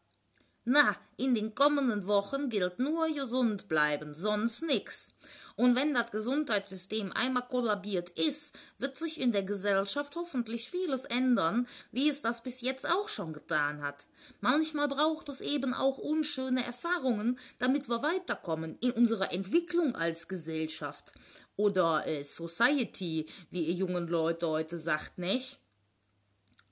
Na, 0.66 0.97
in 1.18 1.35
den 1.35 1.54
kommenden 1.54 2.06
Wochen 2.06 2.49
gilt 2.49 2.78
nur 2.78 3.06
gesund 3.09 3.68
bleiben, 3.68 4.14
sonst 4.14 4.62
nix. 4.62 5.12
Und 5.56 5.76
wenn 5.76 5.92
das 5.92 6.11
Gesundheitssystem 6.11 7.12
einmal 7.12 7.47
kollabiert 7.49 8.09
ist, 8.09 8.59
wird 8.78 8.97
sich 8.97 9.21
in 9.21 9.30
der 9.30 9.42
Gesellschaft 9.42 10.16
hoffentlich 10.16 10.71
vieles 10.71 11.04
ändern, 11.04 11.68
wie 11.92 12.09
es 12.09 12.23
das 12.23 12.42
bis 12.42 12.62
jetzt 12.62 12.88
auch 12.88 13.11
schon 13.11 13.35
getan 13.35 13.83
hat. 13.83 14.06
Manchmal 14.40 14.88
braucht 14.88 15.28
es 15.28 15.42
eben 15.42 15.75
auch 15.75 15.99
unschöne 15.99 16.64
Erfahrungen, 16.64 17.38
damit 17.59 17.90
wir 17.90 18.00
weiterkommen 18.00 18.78
in 18.80 18.92
unserer 18.92 19.35
Entwicklung 19.35 19.94
als 19.97 20.28
Gesellschaft. 20.28 21.12
Oder 21.56 22.06
äh, 22.06 22.25
Society, 22.25 23.26
wie 23.50 23.66
ihr 23.66 23.75
jungen 23.75 24.09
Leute 24.09 24.49
heute 24.49 24.78
sagt, 24.78 25.18
nicht? 25.18 25.61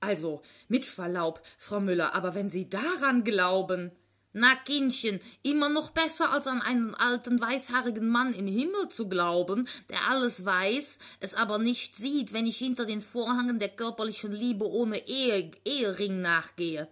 Also, 0.02 0.42
mit 0.66 0.84
Verlaub, 0.84 1.40
Frau 1.58 1.78
Müller, 1.78 2.12
aber 2.12 2.34
wenn 2.34 2.50
Sie 2.50 2.68
daran 2.68 3.22
glauben. 3.22 3.92
Na, 4.32 4.56
Kindchen, 4.56 5.20
immer 5.44 5.68
noch 5.68 5.90
besser 5.90 6.32
als 6.32 6.48
an 6.48 6.60
einen 6.60 6.96
alten 6.96 7.40
weißhaarigen 7.40 8.08
Mann 8.08 8.34
im 8.34 8.48
Himmel 8.48 8.88
zu 8.88 9.08
glauben, 9.08 9.68
der 9.90 10.08
alles 10.08 10.44
weiß, 10.44 10.98
es 11.20 11.34
aber 11.34 11.58
nicht 11.58 11.94
sieht, 11.94 12.32
wenn 12.32 12.48
ich 12.48 12.56
hinter 12.56 12.84
den 12.84 13.00
Vorhangen 13.00 13.60
der 13.60 13.68
körperlichen 13.68 14.32
Liebe 14.32 14.68
ohne 14.68 14.98
Ehe, 15.06 15.52
Ehering 15.64 16.20
nachgehe. 16.20 16.88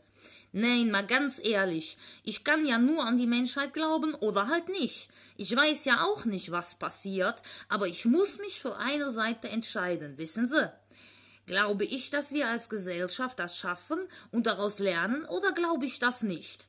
Nein, 0.52 0.92
mal 0.92 1.04
ganz 1.04 1.40
ehrlich, 1.42 1.98
ich 2.22 2.44
kann 2.44 2.64
ja 2.64 2.78
nur 2.78 3.04
an 3.04 3.16
die 3.16 3.26
Menschheit 3.26 3.74
glauben 3.74 4.14
oder 4.14 4.46
halt 4.46 4.68
nicht. 4.68 5.10
Ich 5.36 5.56
weiß 5.56 5.84
ja 5.84 6.04
auch 6.04 6.26
nicht, 6.26 6.52
was 6.52 6.76
passiert, 6.76 7.42
aber 7.68 7.88
ich 7.88 8.04
muss 8.04 8.38
mich 8.38 8.60
für 8.60 8.76
eine 8.76 9.10
Seite 9.10 9.48
entscheiden, 9.48 10.16
wissen 10.16 10.48
Sie? 10.48 10.70
Glaube 11.46 11.84
ich, 11.84 12.10
dass 12.10 12.32
wir 12.32 12.48
als 12.48 12.68
Gesellschaft 12.68 13.38
das 13.38 13.56
schaffen 13.56 13.98
und 14.30 14.46
daraus 14.46 14.78
lernen, 14.78 15.24
oder 15.26 15.52
glaube 15.52 15.86
ich 15.86 15.98
das 15.98 16.22
nicht? 16.22 16.68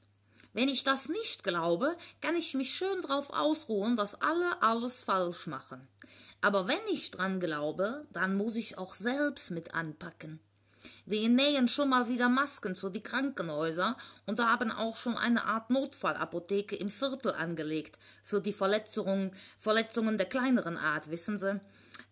Wenn 0.54 0.68
ich 0.68 0.84
das 0.84 1.08
nicht 1.08 1.44
glaube, 1.44 1.96
kann 2.20 2.36
ich 2.36 2.54
mich 2.56 2.74
schön 2.74 3.02
drauf 3.02 3.30
ausruhen, 3.32 3.96
dass 3.96 4.22
alle 4.22 4.62
alles 4.62 5.02
falsch 5.02 5.48
machen. 5.48 5.88
Aber 6.42 6.68
wenn 6.68 6.82
ich 6.92 7.12
dran 7.12 7.40
glaube, 7.40 8.06
dann 8.12 8.36
muss 8.36 8.56
ich 8.56 8.78
auch 8.78 8.94
selbst 8.94 9.52
mit 9.52 9.74
anpacken. 9.74 10.40
Wir 11.06 11.30
nähen 11.30 11.68
schon 11.68 11.90
mal 11.90 12.10
wieder 12.10 12.28
Masken 12.28 12.76
für 12.76 12.90
die 12.90 13.04
Krankenhäuser 13.04 13.96
und 14.26 14.40
haben 14.40 14.72
auch 14.72 14.96
schon 14.96 15.16
eine 15.16 15.46
Art 15.46 15.70
Notfallapotheke 15.70 16.76
im 16.76 16.90
Viertel 16.90 17.34
angelegt 17.34 18.00
für 18.24 18.42
die 18.42 18.54
Verletzungen, 18.54 19.36
Verletzungen 19.58 20.18
der 20.18 20.28
kleineren 20.28 20.78
Art, 20.78 21.12
wissen 21.12 21.38
Sie. 21.38 21.62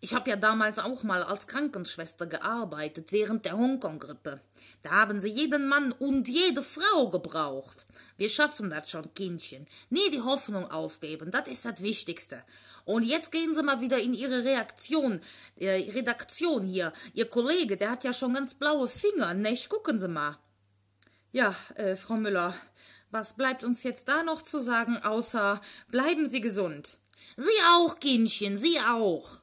Ich 0.02 0.14
habe 0.14 0.30
ja 0.30 0.36
damals 0.36 0.78
auch 0.78 1.02
mal 1.02 1.22
als 1.22 1.46
Krankenschwester 1.46 2.26
gearbeitet 2.26 3.12
während 3.12 3.44
der 3.44 3.58
Hongkong-Grippe. 3.58 4.40
Da 4.82 4.90
haben 4.90 5.20
sie 5.20 5.28
jeden 5.28 5.68
Mann 5.68 5.92
und 5.92 6.26
jede 6.26 6.62
Frau 6.62 7.08
gebraucht. 7.08 7.86
Wir 8.16 8.30
schaffen 8.30 8.70
das 8.70 8.90
schon, 8.90 9.12
Kindchen. 9.12 9.66
Nie 9.90 10.10
die 10.10 10.22
Hoffnung 10.22 10.70
aufgeben, 10.70 11.30
das 11.30 11.48
ist 11.48 11.66
das 11.66 11.82
Wichtigste. 11.82 12.42
Und 12.86 13.02
jetzt 13.02 13.30
gehen 13.30 13.54
Sie 13.54 13.62
mal 13.62 13.82
wieder 13.82 13.98
in 13.98 14.14
Ihre 14.14 14.42
Reaktion, 14.42 15.20
äh, 15.56 15.90
Redaktion 15.90 16.64
hier. 16.64 16.94
Ihr 17.12 17.28
Kollege, 17.28 17.76
der 17.76 17.90
hat 17.90 18.04
ja 18.04 18.14
schon 18.14 18.32
ganz 18.32 18.54
blaue 18.54 18.88
Finger, 18.88 19.34
nicht? 19.34 19.68
Gucken 19.68 19.98
Sie 19.98 20.08
mal. 20.08 20.38
Ja, 21.30 21.54
äh, 21.74 21.94
Frau 21.94 22.14
Müller, 22.14 22.54
was 23.10 23.34
bleibt 23.34 23.64
uns 23.64 23.82
jetzt 23.82 24.08
da 24.08 24.22
noch 24.22 24.40
zu 24.40 24.60
sagen, 24.60 24.96
außer 24.96 25.60
bleiben 25.88 26.26
Sie 26.26 26.40
gesund? 26.40 26.96
Sie 27.36 27.62
auch, 27.74 28.00
Kindchen, 28.00 28.56
Sie 28.56 28.80
auch. 28.80 29.42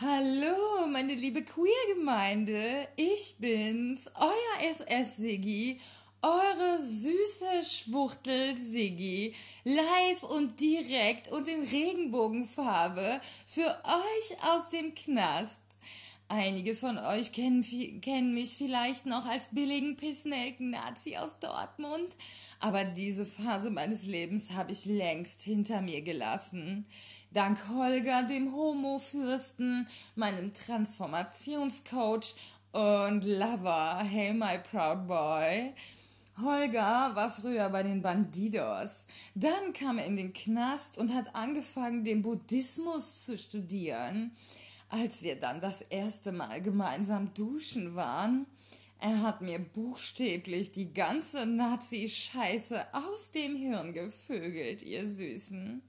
Hallo, 0.00 0.86
meine 0.92 1.14
liebe 1.14 1.42
Queer-Gemeinde. 1.42 2.88
Ich 2.96 3.36
bin's, 3.38 4.10
euer 4.14 4.70
SS-Siggi, 4.70 5.80
eure 6.20 6.82
süße 6.82 7.64
Schwuchtel 7.64 8.56
Siggi, 8.56 9.34
live 9.64 10.22
und 10.22 10.60
direkt 10.60 11.32
und 11.32 11.48
in 11.48 11.62
Regenbogenfarbe 11.64 13.20
für 13.46 13.82
euch 13.84 14.44
aus 14.44 14.70
dem 14.70 14.94
Knast. 14.94 15.63
Einige 16.36 16.74
von 16.74 16.98
euch 16.98 17.32
kennen, 17.32 17.62
kennen 18.00 18.34
mich 18.34 18.56
vielleicht 18.56 19.06
noch 19.06 19.24
als 19.24 19.50
billigen 19.50 19.96
Pissnelken-Nazi 19.96 21.16
aus 21.16 21.38
Dortmund, 21.38 22.08
aber 22.58 22.82
diese 22.82 23.24
Phase 23.24 23.70
meines 23.70 24.06
Lebens 24.06 24.50
habe 24.50 24.72
ich 24.72 24.84
längst 24.84 25.42
hinter 25.42 25.80
mir 25.80 26.02
gelassen. 26.02 26.86
Dank 27.30 27.68
Holger, 27.68 28.24
dem 28.24 28.52
Homo-Fürsten, 28.52 29.86
meinem 30.16 30.52
Transformationscoach 30.52 32.34
und 32.72 33.24
Lover, 33.24 34.02
hey 34.02 34.34
my 34.34 34.58
proud 34.58 35.06
boy. 35.06 35.72
Holger 36.42 37.14
war 37.14 37.30
früher 37.30 37.68
bei 37.68 37.84
den 37.84 38.02
Bandidos. 38.02 39.04
Dann 39.36 39.72
kam 39.72 39.98
er 39.98 40.06
in 40.06 40.16
den 40.16 40.32
Knast 40.32 40.98
und 40.98 41.14
hat 41.14 41.36
angefangen, 41.36 42.02
den 42.02 42.22
Buddhismus 42.22 43.24
zu 43.24 43.38
studieren. 43.38 44.32
Als 44.96 45.24
wir 45.24 45.34
dann 45.34 45.60
das 45.60 45.80
erste 45.80 46.30
Mal 46.30 46.62
gemeinsam 46.62 47.34
duschen 47.34 47.96
waren, 47.96 48.46
Er 49.00 49.22
hat 49.22 49.40
mir 49.42 49.58
buchstäblich 49.58 50.70
die 50.70 50.94
ganze 50.94 51.46
Nazi-Scheiße 51.46 52.80
aus 52.92 53.32
dem 53.32 53.56
Hirn 53.56 53.92
gevögelt, 53.92 54.84
ihr 54.84 55.04
Süßen. 55.04 55.82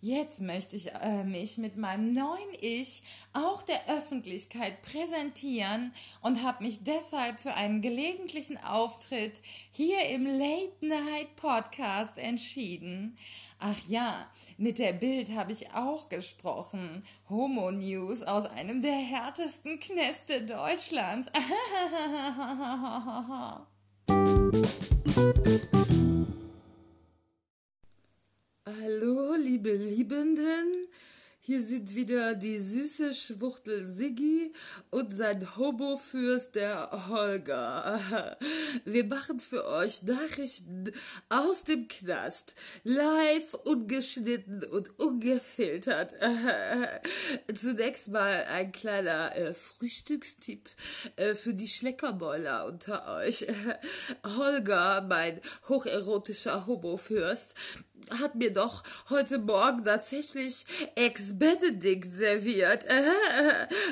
Jetzt 0.00 0.40
möchte 0.40 0.74
ich 0.74 0.92
äh, 0.92 1.24
mich 1.24 1.58
mit 1.58 1.76
meinem 1.76 2.14
neuen 2.14 2.54
Ich 2.60 3.02
auch 3.34 3.62
der 3.62 3.80
Öffentlichkeit 3.88 4.82
präsentieren 4.82 5.92
und 6.22 6.42
habe 6.42 6.64
mich 6.64 6.82
deshalb 6.82 7.38
für 7.38 7.54
einen 7.54 7.82
gelegentlichen 7.82 8.56
Auftritt 8.64 9.40
hier 9.70 10.08
im 10.08 10.26
Late 10.26 10.74
Night 10.80 11.36
Podcast 11.36 12.18
entschieden. 12.18 13.16
Ach 13.64 13.78
ja, 13.86 14.28
mit 14.58 14.80
der 14.80 14.92
Bild 14.92 15.30
habe 15.36 15.52
ich 15.52 15.72
auch 15.72 16.08
gesprochen. 16.08 17.04
Homo 17.30 17.70
News 17.70 18.24
aus 18.24 18.46
einem 18.46 18.82
der 18.82 18.90
härtesten 18.90 19.78
Knäste 19.78 20.44
Deutschlands. 20.44 21.30
Hallo, 28.66 29.36
liebe 29.36 29.70
Liebenden. 29.76 30.88
Hier 31.44 31.60
sind 31.60 31.96
wieder 31.96 32.36
die 32.36 32.56
süße 32.56 33.12
Schwuchtel 33.12 33.90
Siggi 33.90 34.52
und 34.90 35.10
sein 35.10 35.56
Hobofürst 35.56 36.54
der 36.54 37.08
Holger. 37.08 38.38
Wir 38.84 39.02
machen 39.06 39.40
für 39.40 39.66
euch 39.66 40.04
Nachrichten 40.04 40.92
aus 41.30 41.64
dem 41.64 41.88
Knast. 41.88 42.54
Live, 42.84 43.54
ungeschnitten 43.54 44.62
und 44.62 44.96
ungefiltert. 45.00 46.12
Zunächst 47.52 48.12
mal 48.12 48.44
ein 48.44 48.70
kleiner 48.70 49.34
äh, 49.34 49.52
Frühstückstipp 49.52 50.70
äh, 51.16 51.34
für 51.34 51.54
die 51.54 51.66
Schleckermäuler 51.66 52.66
unter 52.66 53.16
euch. 53.16 53.48
Holger, 54.38 55.04
mein 55.08 55.40
hocherotischer 55.68 56.66
Hobofürst, 56.66 57.54
hat 58.10 58.34
mir 58.34 58.52
doch 58.52 58.82
heute 59.10 59.38
Morgen 59.38 59.84
tatsächlich 59.84 60.66
Ex-Benedict 60.94 62.12
serviert. 62.12 62.84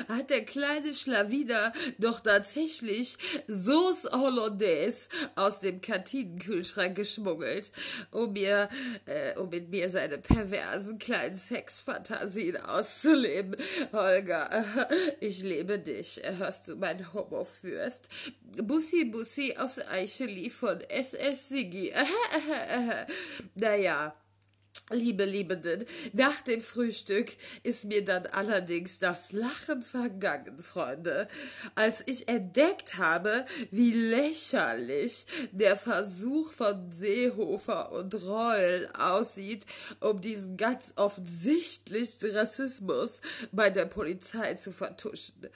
Hat 0.07 0.29
der 0.29 0.45
kleine 0.45 0.93
Schlawiner 0.93 1.73
doch 1.97 2.19
tatsächlich 2.19 3.17
Sauce 3.47 4.07
Hollandaise 4.11 5.09
aus 5.35 5.59
dem 5.59 5.81
Kantinenkühlschrank 5.81 6.95
geschmuggelt, 6.95 7.71
um 8.11 8.33
mir, 8.33 8.69
äh, 9.05 9.37
um 9.37 9.49
mit 9.49 9.69
mir 9.69 9.89
seine 9.89 10.17
perversen 10.17 10.99
kleinen 10.99 11.35
Sexfantasien 11.35 12.57
auszuleben. 12.57 13.55
Holger, 13.91 14.65
ich 15.19 15.43
lebe 15.43 15.79
dich, 15.79 16.21
hörst 16.37 16.67
du 16.67 16.75
mein 16.75 17.13
Homofürst? 17.13 18.09
Bussi 18.57 19.05
Bussi 19.05 19.55
aufs 19.57 19.79
Eicheli 19.79 20.49
von 20.49 20.81
SS 20.81 21.49
Siggi. 21.49 21.93
naja, 23.55 24.00
Liebe 24.91 25.25
Liebenden, 25.25 25.85
nach 26.13 26.41
dem 26.41 26.61
Frühstück 26.61 27.31
ist 27.63 27.85
mir 27.85 28.03
dann 28.03 28.25
allerdings 28.27 28.99
das 28.99 29.31
Lachen 29.31 29.81
vergangen, 29.81 30.59
Freunde, 30.59 31.27
als 31.75 32.03
ich 32.05 32.27
entdeckt 32.27 32.97
habe, 32.97 33.45
wie 33.71 33.93
lächerlich 33.93 35.25
der 35.51 35.77
Versuch 35.77 36.53
von 36.53 36.91
Seehofer 36.91 37.91
und 37.91 38.13
Reul 38.25 38.89
aussieht, 38.97 39.65
um 39.99 40.19
diesen 40.19 40.57
ganz 40.57 40.93
offensichtlichen 40.95 42.31
Rassismus 42.31 43.21
bei 43.51 43.69
der 43.69 43.85
Polizei 43.85 44.55
zu 44.55 44.71
vertuschen 44.71 45.49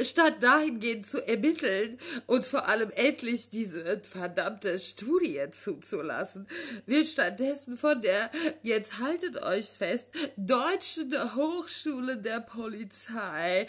statt 0.00 0.36
dahingehend 0.40 1.06
zu 1.06 1.26
ermitteln 1.26 1.98
und 2.26 2.44
vor 2.44 2.68
allem 2.68 2.90
endlich 2.90 3.50
diese 3.50 4.00
verdammte 4.00 4.78
Studie 4.78 5.40
zuzulassen, 5.50 6.46
wird 6.86 7.06
stattdessen 7.06 7.76
von 7.76 8.00
der, 8.02 8.30
jetzt 8.62 8.98
haltet 8.98 9.42
euch 9.42 9.66
fest, 9.66 10.08
Deutschen 10.36 11.12
Hochschule 11.34 12.18
der 12.18 12.40
Polizei 12.40 13.66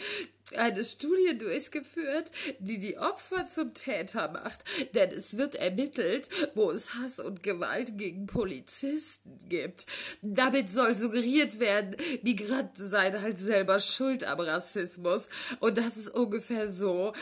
eine 0.54 0.84
Studie 0.84 1.38
durchgeführt, 1.38 2.32
die 2.60 2.80
die 2.80 2.98
Opfer 2.98 3.48
zum 3.48 3.74
Täter 3.74 4.32
macht, 4.32 4.64
denn 4.94 5.10
es 5.10 5.38
wird 5.38 5.56
ermittelt, 5.56 6.30
wo 6.54 6.72
es 6.72 6.96
Hass 6.96 7.20
und 7.20 7.44
Gewalt 7.44 7.98
gegen 7.98 8.28
Polizisten 8.28 9.40
gibt. 9.50 9.86
Damit 10.22 10.70
soll 10.70 10.96
suggeriert 10.96 11.60
werden, 11.60 11.96
Migranten 12.22 12.88
seien 12.88 13.22
halt 13.22 13.38
selber 13.40 13.80
schuld 13.80 14.24
am 14.24 14.40
Rassismus 14.40 15.30
und 15.60 15.78
das 15.78 15.98
ist 15.98 16.10
ungefähr 16.10 16.70
so, 16.70 17.14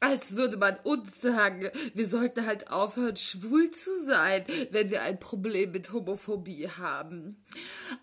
als 0.00 0.34
würde 0.34 0.56
man 0.56 0.76
uns 0.80 1.20
sagen, 1.20 1.70
wir 1.94 2.08
sollten 2.08 2.46
halt 2.46 2.70
aufhören, 2.70 3.16
schwul 3.16 3.70
zu 3.70 3.90
sein, 4.04 4.44
wenn 4.70 4.90
wir 4.90 5.02
ein 5.02 5.20
Problem 5.20 5.72
mit 5.72 5.92
Homophobie 5.92 6.68
haben. 6.68 7.44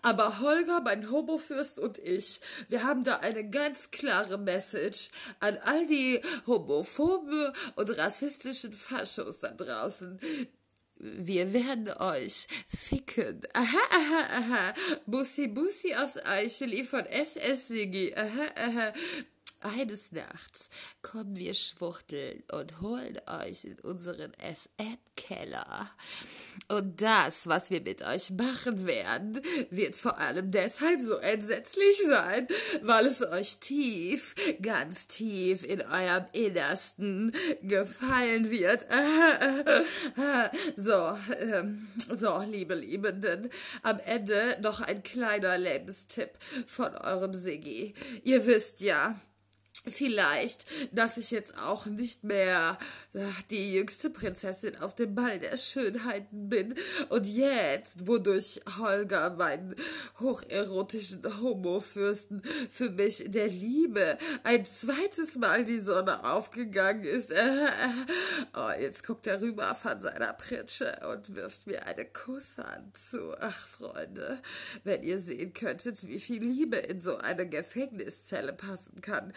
Aber 0.02 0.38
Holger, 0.38 0.80
mein 0.84 1.10
Homofürst 1.10 1.80
und 1.80 1.98
ich, 1.98 2.40
wir 2.68 2.84
haben 2.84 3.02
da 3.02 3.16
eine 3.16 3.50
ganz 3.50 3.90
klare 3.90 4.38
Message 4.38 5.10
an 5.40 5.58
all 5.64 5.86
die 5.88 6.22
homophobe 6.46 7.52
und 7.74 7.98
rassistischen 7.98 8.72
Faschos 8.72 9.40
da 9.40 9.50
draußen. 9.50 10.20
Wir 11.00 11.52
werden 11.52 11.88
euch 11.98 12.48
ficken. 12.66 13.40
Aha, 13.54 13.78
aha, 13.90 14.38
aha. 14.38 14.74
Bussi, 15.06 15.46
Bussi 15.46 15.94
aufs 15.94 16.16
Eicheli 16.16 16.82
von 16.82 17.06
SS 17.06 17.68
Sigi. 17.68 18.12
Aha, 18.16 18.46
aha. 18.56 18.92
Eines 19.60 20.12
Nachts 20.12 20.70
kommen 21.02 21.34
wir 21.34 21.52
schwuchteln 21.52 22.44
und 22.52 22.80
holen 22.80 23.18
euch 23.26 23.64
in 23.64 23.80
unseren 23.80 24.32
SM-Keller. 24.34 25.90
Und 26.68 27.02
das, 27.02 27.48
was 27.48 27.68
wir 27.68 27.80
mit 27.80 28.02
euch 28.02 28.30
machen 28.30 28.86
werden, 28.86 29.40
wird 29.70 29.96
vor 29.96 30.18
allem 30.18 30.52
deshalb 30.52 31.00
so 31.00 31.16
entsetzlich 31.16 31.98
sein, 32.06 32.46
weil 32.82 33.06
es 33.06 33.26
euch 33.26 33.58
tief, 33.58 34.36
ganz 34.62 35.08
tief 35.08 35.64
in 35.64 35.82
eurem 35.82 36.26
Innersten 36.32 37.32
gefallen 37.62 38.50
wird. 38.50 38.86
so, 40.76 41.18
ähm, 41.36 41.88
so, 41.96 42.40
liebe 42.48 42.76
Liebenden, 42.76 43.50
am 43.82 43.98
Ende 43.98 44.58
noch 44.62 44.82
ein 44.82 45.02
kleiner 45.02 45.58
Lebenstipp 45.58 46.30
von 46.66 46.94
eurem 46.94 47.34
Siggi. 47.34 47.94
Ihr 48.22 48.46
wisst 48.46 48.82
ja, 48.82 49.18
Vielleicht, 49.90 50.66
dass 50.92 51.16
ich 51.16 51.30
jetzt 51.30 51.58
auch 51.58 51.86
nicht 51.86 52.24
mehr 52.24 52.78
die 53.50 53.74
jüngste 53.74 54.10
Prinzessin 54.10 54.76
auf 54.76 54.94
dem 54.94 55.14
Ball 55.14 55.38
der 55.38 55.56
Schönheiten 55.56 56.48
bin 56.48 56.74
und 57.08 57.26
jetzt, 57.26 58.06
wodurch 58.06 58.60
Holger, 58.78 59.30
meinen 59.30 59.74
hocherotischen 60.20 61.22
Homofürsten, 61.40 62.42
für 62.70 62.90
mich 62.90 63.24
der 63.28 63.48
Liebe 63.48 64.18
ein 64.44 64.66
zweites 64.66 65.36
Mal 65.36 65.64
die 65.64 65.80
Sonne 65.80 66.24
aufgegangen 66.24 67.04
ist. 67.04 67.32
oh, 68.54 68.70
jetzt 68.78 69.06
guckt 69.06 69.26
er 69.26 69.40
rüber 69.40 69.74
von 69.74 70.00
seiner 70.00 70.32
Pritsche 70.34 70.94
und 71.12 71.34
wirft 71.34 71.66
mir 71.66 71.86
eine 71.86 72.04
Kusshand 72.04 72.96
zu. 72.96 73.34
Ach, 73.40 73.68
Freunde, 73.68 74.40
wenn 74.84 75.02
ihr 75.02 75.18
sehen 75.18 75.52
könntet, 75.52 76.06
wie 76.06 76.20
viel 76.20 76.42
Liebe 76.42 76.76
in 76.76 77.00
so 77.00 77.16
eine 77.16 77.48
Gefängniszelle 77.48 78.52
passen 78.52 79.00
kann, 79.00 79.32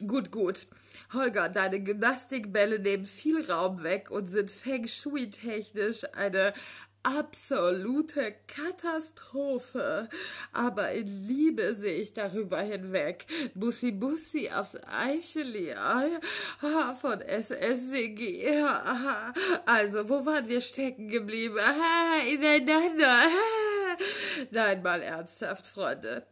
Gut, 0.00 0.30
gut. 0.30 0.66
Holger, 1.12 1.50
deine 1.50 1.80
Gymnastikbälle 1.80 2.78
nehmen 2.78 3.04
viel 3.04 3.44
Raum 3.50 3.82
weg 3.82 4.10
und 4.10 4.26
sind 4.26 4.50
Feng 4.50 4.86
Shui-technisch 4.86 6.04
eine 6.14 6.54
absolute 7.02 8.34
Katastrophe. 8.46 10.08
Aber 10.54 10.92
in 10.92 11.06
Liebe 11.06 11.74
sehe 11.74 11.96
ich 11.96 12.14
darüber 12.14 12.60
hinweg. 12.62 13.26
Bussi 13.54 13.92
Bussi 13.92 14.50
aufs 14.50 14.78
Eicheli 14.86 15.74
ah, 15.74 16.94
von 16.94 17.20
SSCG. 17.20 18.64
Also, 19.66 20.08
wo 20.08 20.24
waren 20.24 20.48
wir 20.48 20.62
stecken 20.62 21.08
geblieben? 21.08 21.58
Ah, 21.60 22.20
ineinander. 22.26 23.18
Nein, 24.50 24.82
mal 24.82 25.02
ernsthaft, 25.02 25.66
Freunde. 25.66 26.26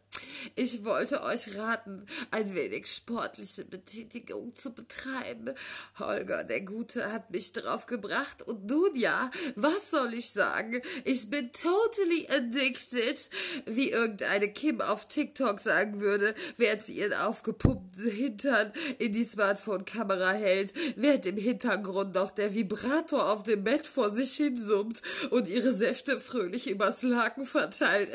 Ich 0.55 0.83
wollte 0.85 1.23
euch 1.23 1.57
raten, 1.57 2.05
ein 2.31 2.55
wenig 2.55 2.87
sportliche 2.87 3.65
Betätigung 3.65 4.55
zu 4.55 4.73
betreiben. 4.73 5.53
Holger, 5.99 6.43
der 6.43 6.61
Gute, 6.61 7.11
hat 7.11 7.31
mich 7.31 7.53
drauf 7.53 7.85
gebracht 7.85 8.41
und 8.41 8.69
nun 8.69 8.95
ja, 8.95 9.29
was 9.55 9.91
soll 9.91 10.13
ich 10.13 10.29
sagen? 10.29 10.81
Ich 11.03 11.29
bin 11.29 11.51
totally 11.51 12.27
addicted, 12.29 13.29
wie 13.65 13.91
irgendeine 13.91 14.51
Kim 14.51 14.81
auf 14.81 15.07
TikTok 15.07 15.59
sagen 15.59 16.01
würde, 16.01 16.33
während 16.57 16.83
sie 16.83 16.93
ihren 16.93 17.13
aufgepumpten 17.13 18.09
Hintern 18.09 18.71
in 18.99 19.13
die 19.13 19.23
Smartphone-Kamera 19.23 20.31
hält, 20.31 20.73
während 20.95 21.25
im 21.25 21.37
Hintergrund 21.37 22.15
noch 22.15 22.31
der 22.31 22.53
Vibrator 22.53 23.31
auf 23.31 23.43
dem 23.43 23.63
Bett 23.63 23.87
vor 23.87 24.09
sich 24.09 24.33
hinsummt 24.33 25.01
und 25.29 25.47
ihre 25.47 25.73
Säfte 25.73 26.19
fröhlich 26.19 26.69
übers 26.69 27.03
Laken 27.03 27.45
verteilt. 27.45 28.11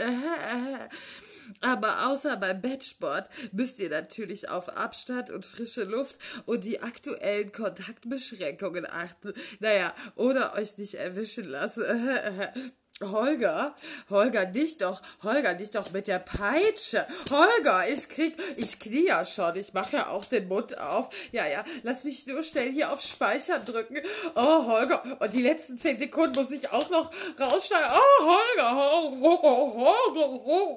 Aber 1.60 2.08
außer 2.08 2.36
beim 2.36 2.60
Bettsport 2.60 3.28
müsst 3.52 3.78
ihr 3.78 3.90
natürlich 3.90 4.48
auf 4.48 4.68
Abstand 4.68 5.30
und 5.30 5.46
frische 5.46 5.84
Luft 5.84 6.18
und 6.46 6.64
die 6.64 6.80
aktuellen 6.80 7.52
Kontaktbeschränkungen 7.52 8.86
achten. 8.86 9.32
Naja, 9.60 9.94
oder 10.14 10.54
euch 10.54 10.78
nicht 10.78 10.94
erwischen 10.94 11.44
lassen. 11.44 11.84
Holger, 13.02 13.74
Holger, 14.08 14.46
dich 14.46 14.78
doch, 14.78 15.02
Holger, 15.22 15.52
dich 15.52 15.70
doch 15.70 15.92
mit 15.92 16.06
der 16.06 16.18
Peitsche. 16.18 17.06
Holger, 17.30 17.86
ich 17.92 18.08
krieg, 18.08 18.34
ich 18.56 18.80
knie 18.80 19.08
ja 19.08 19.22
schon, 19.22 19.54
ich 19.56 19.74
mache 19.74 19.98
ja 19.98 20.08
auch 20.08 20.24
den 20.24 20.48
Mund 20.48 20.78
auf. 20.78 21.10
Ja, 21.30 21.46
ja, 21.46 21.62
lass 21.82 22.04
mich 22.04 22.26
nur 22.26 22.42
schnell 22.42 22.72
hier 22.72 22.90
auf 22.90 23.02
Speicher 23.02 23.58
drücken. 23.58 23.98
Oh, 24.34 24.66
Holger, 24.66 25.02
und 25.18 25.30
die 25.34 25.42
letzten 25.42 25.76
zehn 25.76 25.98
Sekunden 25.98 26.40
muss 26.40 26.50
ich 26.50 26.70
auch 26.70 26.88
noch 26.88 27.10
rausschneiden. 27.38 27.90
Oh, 27.90 28.24
Holger, 28.24 28.74
Holger, 28.74 29.42
Holger, 29.82 30.44
Holger. 30.46 30.76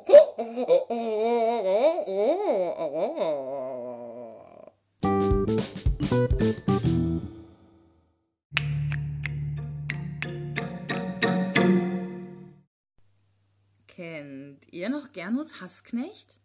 Kennt 13.99 14.61
ihr 14.71 14.87
noch 14.87 15.11
Gernot 15.11 15.59
Hassknecht? 15.59 16.37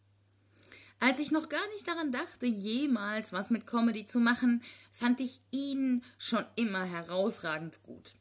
Als 0.98 1.20
ich 1.20 1.30
noch 1.30 1.48
gar 1.48 1.64
nicht 1.68 1.86
daran 1.86 2.10
dachte, 2.10 2.46
jemals 2.46 3.32
was 3.32 3.50
mit 3.50 3.64
Comedy 3.64 4.06
zu 4.06 4.18
machen, 4.18 4.60
fand 4.90 5.20
ich 5.20 5.40
ihn 5.52 6.02
schon 6.18 6.44
immer 6.56 6.82
herausragend 6.82 7.80
gut. 7.84 8.16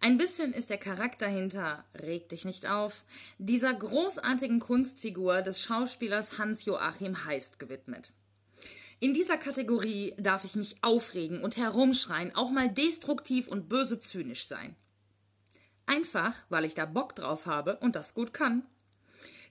Ein 0.00 0.16
bisschen 0.16 0.54
ist 0.54 0.70
der 0.70 0.78
Charakter 0.78 1.28
hinter 1.28 1.84
Reg 1.94 2.30
dich 2.30 2.46
nicht 2.46 2.66
auf 2.66 3.04
dieser 3.36 3.74
großartigen 3.74 4.60
Kunstfigur 4.60 5.42
des 5.42 5.60
Schauspielers 5.60 6.38
Hans-Joachim 6.38 7.26
Heist 7.26 7.58
gewidmet. 7.58 8.14
In 8.98 9.12
dieser 9.12 9.36
Kategorie 9.36 10.14
darf 10.16 10.44
ich 10.44 10.56
mich 10.56 10.82
aufregen 10.82 11.42
und 11.42 11.58
herumschreien, 11.58 12.34
auch 12.34 12.50
mal 12.50 12.70
destruktiv 12.70 13.46
und 13.46 13.68
böse 13.68 14.00
zynisch 14.00 14.46
sein. 14.46 14.74
Einfach, 15.86 16.34
weil 16.48 16.64
ich 16.64 16.74
da 16.74 16.86
Bock 16.86 17.14
drauf 17.14 17.46
habe 17.46 17.76
und 17.78 17.96
das 17.96 18.14
gut 18.14 18.32
kann. 18.32 18.64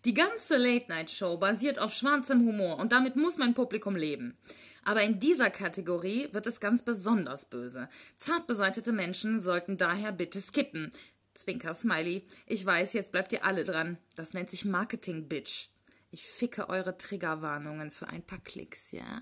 Die 0.05 0.13
ganze 0.13 0.57
Late-Night-Show 0.57 1.37
basiert 1.37 1.79
auf 1.79 1.93
schwarzem 1.93 2.45
Humor 2.45 2.77
und 2.77 2.91
damit 2.91 3.15
muss 3.15 3.37
mein 3.37 3.53
Publikum 3.53 3.95
leben. 3.95 4.37
Aber 4.83 5.01
in 5.01 5.19
dieser 5.19 5.49
Kategorie 5.49 6.27
wird 6.33 6.45
es 6.45 6.59
ganz 6.59 6.81
besonders 6.81 7.45
böse. 7.45 7.87
Zart 8.17 8.45
beseitete 8.47 8.91
Menschen 8.91 9.39
sollten 9.39 9.77
daher 9.77 10.11
bitte 10.11 10.41
skippen. 10.41 10.91
Zwinker 11.33 11.73
Smiley. 11.73 12.25
Ich 12.45 12.65
weiß, 12.65 12.93
jetzt 12.93 13.13
bleibt 13.13 13.31
ihr 13.31 13.45
alle 13.45 13.63
dran. 13.63 13.97
Das 14.15 14.33
nennt 14.33 14.49
sich 14.49 14.65
Marketing, 14.65 15.29
Bitch. 15.29 15.69
Ich 16.11 16.25
ficke 16.25 16.69
eure 16.69 16.97
Triggerwarnungen 16.97 17.89
für 17.89 18.07
ein 18.07 18.23
paar 18.23 18.39
Klicks, 18.39 18.91
ja? 18.91 19.21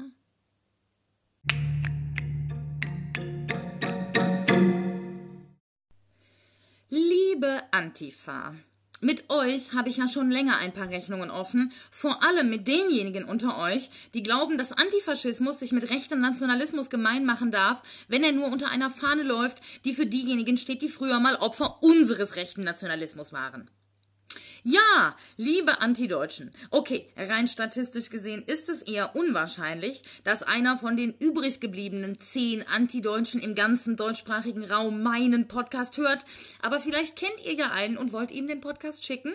Liebe 7.41 7.63
Antifa, 7.71 8.53
mit 8.99 9.31
euch 9.31 9.73
habe 9.73 9.89
ich 9.89 9.97
ja 9.97 10.07
schon 10.07 10.29
länger 10.29 10.59
ein 10.59 10.73
paar 10.73 10.89
Rechnungen 10.89 11.31
offen, 11.31 11.71
vor 11.89 12.21
allem 12.21 12.51
mit 12.51 12.67
denjenigen 12.67 13.23
unter 13.23 13.57
euch, 13.57 13.89
die 14.13 14.21
glauben, 14.21 14.59
dass 14.59 14.71
Antifaschismus 14.71 15.57
sich 15.57 15.71
mit 15.71 15.89
rechtem 15.89 16.19
Nationalismus 16.19 16.91
gemein 16.91 17.25
machen 17.25 17.49
darf, 17.49 17.81
wenn 18.07 18.23
er 18.23 18.31
nur 18.31 18.45
unter 18.45 18.69
einer 18.69 18.91
Fahne 18.91 19.23
läuft, 19.23 19.59
die 19.85 19.95
für 19.95 20.05
diejenigen 20.05 20.55
steht, 20.55 20.83
die 20.83 20.87
früher 20.87 21.19
mal 21.19 21.35
Opfer 21.37 21.81
unseres 21.81 22.35
rechten 22.35 22.63
Nationalismus 22.63 23.33
waren. 23.33 23.71
Ja, 24.63 25.15
liebe 25.37 25.81
Antideutschen. 25.81 26.51
Okay, 26.69 27.07
rein 27.17 27.47
statistisch 27.47 28.11
gesehen 28.11 28.43
ist 28.45 28.69
es 28.69 28.83
eher 28.83 29.15
unwahrscheinlich, 29.15 30.03
dass 30.23 30.43
einer 30.43 30.77
von 30.77 30.95
den 30.95 31.15
übrig 31.19 31.59
gebliebenen 31.59 32.19
zehn 32.19 32.67
Antideutschen 32.67 33.41
im 33.41 33.55
ganzen 33.55 33.95
deutschsprachigen 33.95 34.63
Raum 34.63 35.01
meinen 35.01 35.47
Podcast 35.47 35.97
hört. 35.97 36.25
Aber 36.61 36.79
vielleicht 36.79 37.15
kennt 37.15 37.43
ihr 37.43 37.53
ja 37.53 37.71
einen 37.71 37.97
und 37.97 38.13
wollt 38.13 38.29
ihm 38.29 38.47
den 38.47 38.61
Podcast 38.61 39.03
schicken? 39.03 39.33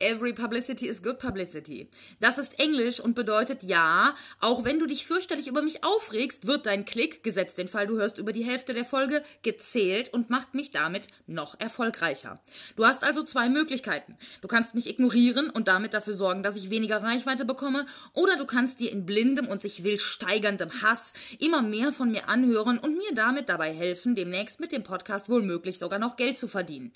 Every 0.00 0.32
publicity 0.32 0.88
is 0.88 1.02
good 1.02 1.18
publicity. 1.18 1.88
Das 2.18 2.36
ist 2.36 2.58
Englisch 2.58 2.98
und 2.98 3.14
bedeutet 3.14 3.62
ja, 3.62 4.14
auch 4.40 4.64
wenn 4.64 4.80
du 4.80 4.86
dich 4.86 5.06
fürchterlich 5.06 5.46
über 5.46 5.62
mich 5.62 5.84
aufregst, 5.84 6.46
wird 6.48 6.66
dein 6.66 6.84
Klick, 6.84 7.22
gesetzt 7.22 7.58
den 7.58 7.68
Fall, 7.68 7.86
du 7.86 7.96
hörst 7.96 8.18
über 8.18 8.32
die 8.32 8.44
Hälfte 8.44 8.74
der 8.74 8.84
Folge, 8.84 9.22
gezählt 9.42 10.12
und 10.12 10.30
macht 10.30 10.54
mich 10.54 10.72
damit 10.72 11.06
noch 11.26 11.58
erfolgreicher. 11.60 12.40
Du 12.74 12.84
hast 12.84 13.04
also 13.04 13.22
zwei 13.22 13.48
Möglichkeiten. 13.48 14.18
Du 14.42 14.48
kannst 14.48 14.74
mich 14.74 14.90
ignorieren 14.90 15.48
und 15.48 15.68
damit 15.68 15.94
dafür 15.94 16.14
sorgen, 16.14 16.42
dass 16.42 16.56
ich 16.56 16.70
weniger 16.70 17.02
Reichweite 17.02 17.44
bekomme, 17.44 17.86
oder 18.12 18.36
du 18.36 18.46
kannst 18.46 18.80
dir 18.80 18.90
in 18.90 19.06
blindem 19.06 19.46
und 19.46 19.62
sich 19.62 19.84
wild 19.84 20.00
steigerndem 20.00 20.82
Hass 20.82 21.12
immer 21.38 21.62
mehr 21.62 21.92
von 21.92 22.10
mir 22.10 22.28
anhören 22.28 22.78
und 22.78 22.98
mir 22.98 23.14
damit 23.14 23.48
dabei 23.48 23.72
helfen, 23.72 24.16
demnächst 24.16 24.58
mit 24.58 24.72
dem 24.72 24.82
Podcast 24.82 25.28
wohl 25.28 25.42
möglich 25.42 25.78
sogar 25.78 26.00
noch 26.00 26.16
Geld 26.16 26.36
zu 26.36 26.48
verdienen. 26.48 26.92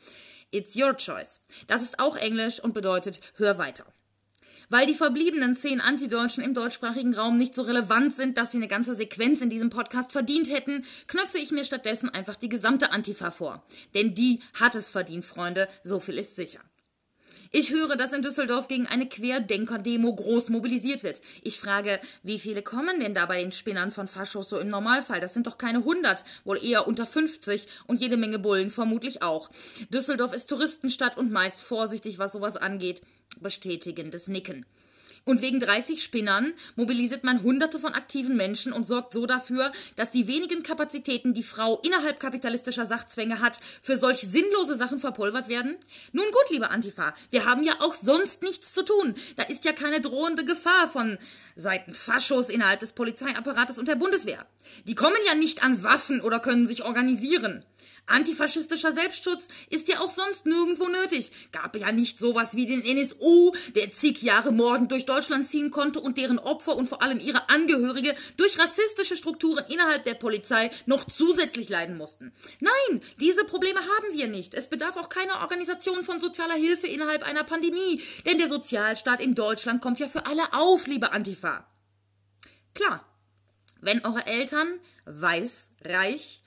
It's 0.51 0.77
your 0.77 0.97
choice. 0.97 1.43
Das 1.67 1.83
ist 1.83 1.99
auch 1.99 2.17
Englisch 2.17 2.61
und 2.61 2.73
bedeutet 2.73 3.21
hör 3.37 3.59
weiter. 3.59 3.85
Weil 4.71 4.87
die 4.87 4.95
verbliebenen 4.95 5.55
zehn 5.55 5.81
Antideutschen 5.81 6.45
im 6.45 6.55
deutschsprachigen 6.55 7.15
Raum 7.15 7.39
nicht 7.39 7.55
so 7.55 7.63
relevant 7.63 8.15
sind, 8.15 8.37
dass 8.37 8.53
sie 8.53 8.59
eine 8.59 8.69
ganze 8.69 8.95
Sequenz 8.95 9.41
in 9.41 9.51
diesem 9.51 9.71
Podcast 9.71 10.13
verdient 10.13 10.51
hätten, 10.51 10.85
knöpfe 11.07 11.39
ich 11.39 11.51
mir 11.51 11.65
stattdessen 11.65 12.11
einfach 12.11 12.37
die 12.37 12.49
gesamte 12.49 12.93
Antifa 12.93 13.31
vor. 13.31 13.63
Denn 13.95 14.15
die 14.15 14.41
hat 14.55 14.75
es 14.75 14.91
verdient, 14.91 15.25
Freunde, 15.25 15.69
so 15.85 16.01
viel 16.01 16.19
ist 16.19 16.37
sicher. 16.37 16.61
Ich 17.51 17.71
höre, 17.73 17.97
dass 17.97 18.13
in 18.13 18.21
Düsseldorf 18.21 18.69
gegen 18.69 18.87
eine 18.87 19.09
Querdenker-Demo 19.09 20.15
groß 20.15 20.51
mobilisiert 20.51 21.03
wird. 21.03 21.23
Ich 21.43 21.59
frage, 21.59 21.99
wie 22.23 22.39
viele 22.39 22.63
kommen 22.63 23.01
denn 23.01 23.15
da 23.15 23.25
bei 23.25 23.41
den 23.41 23.53
Spinnern 23.53 23.91
von 23.91 24.07
Faschos 24.07 24.51
so 24.51 24.59
im 24.59 24.69
Normalfall? 24.69 25.21
Das 25.21 25.33
sind 25.33 25.47
doch 25.47 25.57
keine 25.57 25.83
hundert, 25.83 26.25
wohl 26.45 26.63
eher 26.63 26.87
unter 26.87 27.07
50 27.07 27.67
und 27.87 28.01
jede 28.01 28.19
Menge 28.19 28.39
Bullen 28.39 28.71
vermutlich 28.71 29.23
auch. 29.23 29.51
Düsseldorf 29.89 30.35
ist 30.35 30.51
Touristenstadt 30.51 31.17
und 31.17 31.33
meist 31.33 31.63
vorsichtig, 31.63 32.19
was 32.19 32.33
sowas 32.33 32.57
angeht. 32.57 33.01
Bestätigendes 33.41 34.29
Nicken. 34.29 34.67
Und 35.25 35.43
wegen 35.43 35.61
30 35.61 36.03
Spinnern 36.03 36.53
mobilisiert 36.77 37.25
man 37.25 37.43
hunderte 37.43 37.79
von 37.79 37.95
aktiven 37.95 38.37
Menschen 38.37 38.73
und 38.73 38.87
sorgt 38.87 39.13
so 39.13 39.27
dafür, 39.27 39.73
dass 39.97 40.11
die 40.11 40.27
wenigen 40.27 40.63
Kapazitäten, 40.63 41.35
die 41.35 41.43
Frau 41.43 41.81
innerhalb 41.85 42.21
kapitalistischer 42.21 42.87
Sachzwänge 42.87 43.41
hat, 43.41 43.59
für 43.83 43.97
solch 43.97 44.21
sinnlose 44.21 44.75
Sachen 44.75 44.99
verpulvert 44.99 45.49
werden? 45.49 45.77
Nun 46.13 46.27
gut, 46.27 46.51
liebe 46.51 46.71
Antifa, 46.71 47.15
wir 47.31 47.45
haben 47.45 47.63
ja 47.63 47.75
auch 47.81 47.95
sonst 47.95 48.43
nichts 48.43 48.73
zu 48.73 48.85
tun. 48.85 49.15
Da 49.37 49.45
ist 49.45 49.65
ja 49.65 49.73
keine 49.73 50.01
drohende 50.01 50.45
Gefahr 50.45 50.89
von 50.89 51.19
Seiten 51.57 51.93
Faschos 51.93 52.49
innerhalb 52.49 52.81
des 52.81 52.93
Polizeiapparates 52.93 53.79
und 53.79 53.89
der 53.89 53.97
Bundeswehr. 53.97 54.47
Die 54.87 54.95
kommen 54.95 55.17
ja 55.27 55.35
nicht 55.35 55.63
an 55.63 55.83
Waffen 55.83 56.21
oder 56.21 56.41
können 56.41 56.67
sich 56.67 56.85
organisieren. 56.85 57.65
Antifaschistischer 58.09 58.93
Selbstschutz 58.93 59.49
ist 59.71 59.89
ja 59.89 60.01
auch 60.01 60.11
sonst 60.11 60.47
nirgendwo 60.47 60.89
nötig. 60.89 61.31
Gab 61.53 61.77
ja 61.77 61.93
nicht 61.93 62.19
sowas 62.19 62.57
wie 62.57 62.67
den 62.67 62.85
NSU, 62.85 63.53
der 63.75 63.91
zig 63.91 64.23
Jahre 64.23 64.53
mordend 64.53 64.91
durch 64.91 65.07
Deutschland 65.07 65.47
ziehen 65.47 65.71
konnte 65.71 66.01
und 66.01 66.19
deren 66.19 66.39
Opfer 66.39 66.77
und 66.77 66.89
vor 66.89 67.03
allem 67.03 67.21
ihre 67.21 67.49
Angehörige 67.49 68.15
durch 68.37 68.59
rassistische 68.59 69.17
Strukturen 69.17 69.65
innerhalb 69.69 70.05
der 70.05 70.15
Polizei 70.15 70.71
noch 70.87 71.05
zusätzlich 71.05 71.69
leiden 71.69 71.97
mussten. 71.97 72.33
Nein, 72.61 73.03
diese 73.21 73.45
Probleme 73.45 73.81
haben 73.81 74.13
wir 74.13 74.27
nicht. 74.27 74.55
Es 74.55 74.69
bedarf 74.69 74.97
auch 74.97 75.09
keiner 75.09 75.43
Organisation 75.43 76.03
von 76.03 76.19
sozialer 76.19 76.55
Hilfe 76.55 76.87
innerhalb 76.87 77.23
einer 77.23 77.45
Pandemie, 77.45 78.03
denn 78.27 78.39
der 78.39 78.49
Sozialstaat 78.49 79.21
in 79.21 79.35
Deutschland 79.35 79.83
kommt 79.83 80.01
ja 80.01 80.09
für 80.09 80.27
alle 80.27 80.53
auf, 80.53 80.87
liebe 80.87 81.13
Antifa. 81.13 81.67
Klar, 82.75 83.05
wenn 83.81 84.05
eure 84.05 84.27
Eltern 84.27 84.81
weiß, 85.05 85.71
reich, 85.85 86.43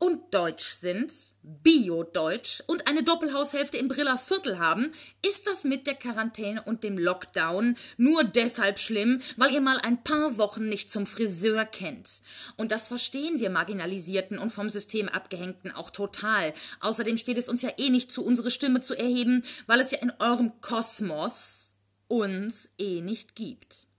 und 0.00 0.32
deutsch 0.32 0.64
sind, 0.64 1.12
Bio-Deutsch 1.42 2.62
und 2.66 2.88
eine 2.88 3.02
Doppelhaushälfte 3.02 3.76
im 3.76 3.88
Briller 3.88 4.16
Viertel 4.16 4.58
haben, 4.58 4.92
ist 5.24 5.46
das 5.46 5.64
mit 5.64 5.86
der 5.86 5.94
Quarantäne 5.94 6.62
und 6.62 6.82
dem 6.82 6.96
Lockdown 6.98 7.76
nur 7.98 8.24
deshalb 8.24 8.78
schlimm, 8.78 9.20
weil 9.36 9.52
ihr 9.52 9.60
mal 9.60 9.78
ein 9.78 10.02
paar 10.02 10.38
Wochen 10.38 10.70
nicht 10.70 10.90
zum 10.90 11.04
Friseur 11.06 11.66
kennt. 11.66 12.22
Und 12.56 12.72
das 12.72 12.88
verstehen 12.88 13.40
wir 13.40 13.50
Marginalisierten 13.50 14.38
und 14.38 14.50
vom 14.50 14.70
System 14.70 15.08
Abgehängten 15.08 15.70
auch 15.70 15.90
total. 15.90 16.54
Außerdem 16.80 17.18
steht 17.18 17.36
es 17.36 17.50
uns 17.50 17.60
ja 17.60 17.70
eh 17.76 17.90
nicht 17.90 18.10
zu, 18.10 18.24
unsere 18.24 18.50
Stimme 18.50 18.80
zu 18.80 18.98
erheben, 18.98 19.44
weil 19.66 19.80
es 19.80 19.90
ja 19.90 19.98
in 19.98 20.12
eurem 20.18 20.62
Kosmos 20.62 21.74
uns 22.08 22.70
eh 22.78 23.02
nicht 23.02 23.36
gibt. 23.36 23.89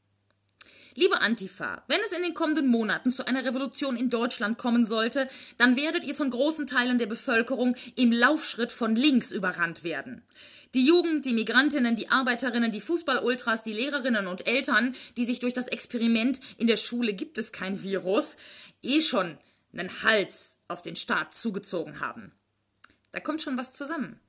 Liebe 0.93 1.21
Antifa, 1.21 1.83
wenn 1.87 2.01
es 2.05 2.11
in 2.11 2.21
den 2.21 2.33
kommenden 2.33 2.67
Monaten 2.67 3.11
zu 3.11 3.25
einer 3.25 3.45
Revolution 3.45 3.95
in 3.95 4.09
Deutschland 4.09 4.57
kommen 4.57 4.85
sollte, 4.85 5.29
dann 5.57 5.77
werdet 5.77 6.03
ihr 6.03 6.13
von 6.13 6.29
großen 6.29 6.67
Teilen 6.67 6.97
der 6.97 7.05
Bevölkerung 7.05 7.77
im 7.95 8.11
Laufschritt 8.11 8.73
von 8.73 8.97
links 8.97 9.31
überrannt 9.31 9.85
werden. 9.85 10.21
Die 10.73 10.85
Jugend, 10.85 11.25
die 11.25 11.33
Migrantinnen, 11.33 11.95
die 11.95 12.09
Arbeiterinnen, 12.09 12.71
die 12.71 12.81
Fußballultras, 12.81 13.63
die 13.63 13.71
Lehrerinnen 13.71 14.27
und 14.27 14.47
Eltern, 14.47 14.93
die 15.15 15.25
sich 15.25 15.39
durch 15.39 15.53
das 15.53 15.69
Experiment 15.69 16.41
in 16.57 16.67
der 16.67 16.77
Schule 16.77 17.13
gibt 17.13 17.37
es 17.37 17.53
kein 17.53 17.83
Virus, 17.83 18.35
eh 18.81 18.99
schon 18.99 19.37
einen 19.71 20.03
Hals 20.03 20.57
auf 20.67 20.81
den 20.81 20.97
Staat 20.97 21.33
zugezogen 21.33 22.01
haben. 22.01 22.33
Da 23.13 23.21
kommt 23.21 23.41
schon 23.41 23.57
was 23.57 23.71
zusammen. 23.71 24.19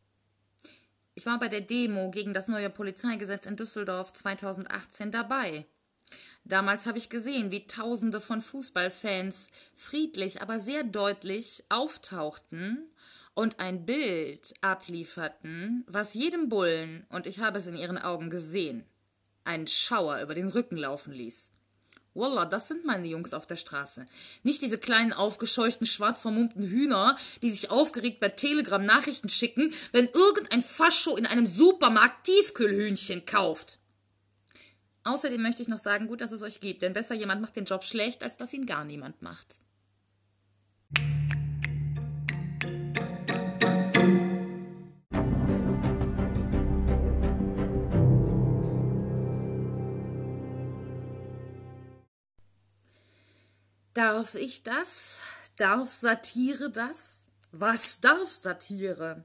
Ich 1.15 1.27
war 1.27 1.39
bei 1.41 1.49
der 1.49 1.61
Demo 1.61 2.11
gegen 2.11 2.35
das 2.35 2.47
neue 2.47 2.71
Polizeigesetz 2.71 3.47
in 3.47 3.57
Düsseldorf 3.57 4.13
2018 4.13 5.11
dabei. 5.11 5.67
Damals 6.45 6.87
habe 6.87 6.99
ich 6.99 7.09
gesehen, 7.09 7.53
wie 7.53 7.67
Tausende 7.67 8.21
von 8.21 8.43
Fußballfans 8.43 9.49
friedlich, 9.75 10.43
aber 10.43 10.59
sehr 10.59 10.83
deutlich 10.83 11.65
auftauchten 11.69 12.91
und 13.35 13.61
ein 13.61 13.87
Bild 13.87 14.53
ablieferten, 14.61 15.85
was 15.87 16.15
jedem 16.15 16.49
Bullen, 16.49 17.07
und 17.11 17.27
ich 17.27 17.39
habe 17.39 17.59
es 17.59 17.67
in 17.67 17.77
ihren 17.77 17.99
Augen 17.99 18.29
gesehen, 18.29 18.85
einen 19.45 19.67
Schauer 19.67 20.21
über 20.21 20.35
den 20.35 20.49
Rücken 20.49 20.77
laufen 20.77 21.13
ließ. 21.13 21.53
Wallah, 22.15 22.45
das 22.45 22.69
sind 22.69 22.85
meine 22.85 23.07
Jungs 23.07 23.33
auf 23.33 23.47
der 23.47 23.57
Straße. 23.57 24.05
Nicht 24.43 24.61
diese 24.61 24.77
kleinen 24.77 25.15
aufgescheuchten, 25.15 25.87
schwarz 25.87 26.21
vermummten 26.21 26.63
Hühner, 26.63 27.17
die 27.41 27.51
sich 27.51 27.71
aufgeregt 27.71 28.21
bei 28.21 28.29
Telegram 28.29 28.85
Nachrichten 28.85 29.31
schicken, 29.31 29.73
wenn 29.93 30.09
irgendein 30.09 30.61
Fascho 30.61 31.17
in 31.17 31.25
einem 31.25 31.47
Supermarkt 31.47 32.27
Tiefkühlhühnchen 32.27 33.25
kauft. 33.25 33.79
Außerdem 35.05 35.43
möchte 35.43 35.63
ich 35.63 35.69
noch 35.69 35.79
sagen, 35.79 36.07
gut, 36.07 36.21
dass 36.21 36.33
es 36.33 36.43
euch 36.43 36.61
gibt, 36.61 36.83
denn 36.83 36.93
besser 36.93 37.15
jemand 37.15 37.41
macht 37.41 37.57
den 37.57 37.65
Job 37.65 37.83
schlecht, 37.85 38.23
als 38.23 38.37
dass 38.37 38.53
ihn 38.53 38.67
gar 38.67 38.85
niemand 38.85 39.21
macht. 39.21 39.59
Darf 53.95 54.35
ich 54.37 54.63
das? 54.63 55.21
Darf 55.57 55.91
Satire 55.91 56.71
das? 56.71 57.22
Was 57.55 58.01
darf 58.01 58.31
Satire? 58.31 59.25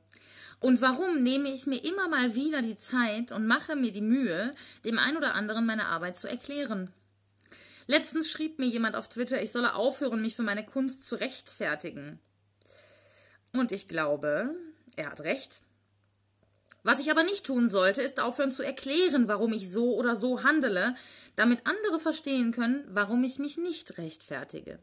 Und 0.59 0.81
warum 0.81 1.23
nehme 1.23 1.49
ich 1.49 1.65
mir 1.65 1.81
immer 1.81 2.09
mal 2.09 2.35
wieder 2.35 2.61
die 2.61 2.75
Zeit 2.75 3.31
und 3.31 3.47
mache 3.47 3.77
mir 3.77 3.93
die 3.93 4.01
Mühe, 4.01 4.53
dem 4.83 4.99
ein 4.99 5.15
oder 5.15 5.33
anderen 5.33 5.65
meine 5.65 5.85
Arbeit 5.85 6.17
zu 6.17 6.27
erklären? 6.27 6.91
Letztens 7.85 8.29
schrieb 8.29 8.59
mir 8.59 8.65
jemand 8.65 8.97
auf 8.97 9.07
Twitter, 9.07 9.41
ich 9.41 9.53
solle 9.53 9.75
aufhören, 9.75 10.21
mich 10.21 10.35
für 10.35 10.43
meine 10.43 10.65
Kunst 10.65 11.07
zu 11.07 11.15
rechtfertigen. 11.15 12.19
Und 13.53 13.71
ich 13.71 13.87
glaube, 13.87 14.53
er 14.97 15.11
hat 15.11 15.21
recht. 15.21 15.61
Was 16.83 16.99
ich 16.99 17.09
aber 17.09 17.23
nicht 17.23 17.45
tun 17.45 17.69
sollte, 17.69 18.01
ist 18.01 18.19
aufhören 18.19 18.51
zu 18.51 18.61
erklären, 18.61 19.29
warum 19.29 19.53
ich 19.53 19.71
so 19.71 19.95
oder 19.95 20.17
so 20.17 20.43
handele, 20.43 20.95
damit 21.37 21.65
andere 21.65 21.97
verstehen 21.97 22.51
können, 22.51 22.83
warum 22.89 23.23
ich 23.23 23.39
mich 23.39 23.57
nicht 23.57 23.97
rechtfertige. 23.97 24.79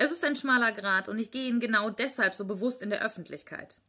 Es 0.00 0.12
ist 0.12 0.22
ein 0.22 0.36
schmaler 0.36 0.70
Grat 0.70 1.08
und 1.08 1.18
ich 1.18 1.32
gehe 1.32 1.48
ihn 1.48 1.58
genau 1.58 1.90
deshalb 1.90 2.32
so 2.32 2.44
bewusst 2.44 2.82
in 2.82 2.90
der 2.90 3.04
Öffentlichkeit. 3.04 3.80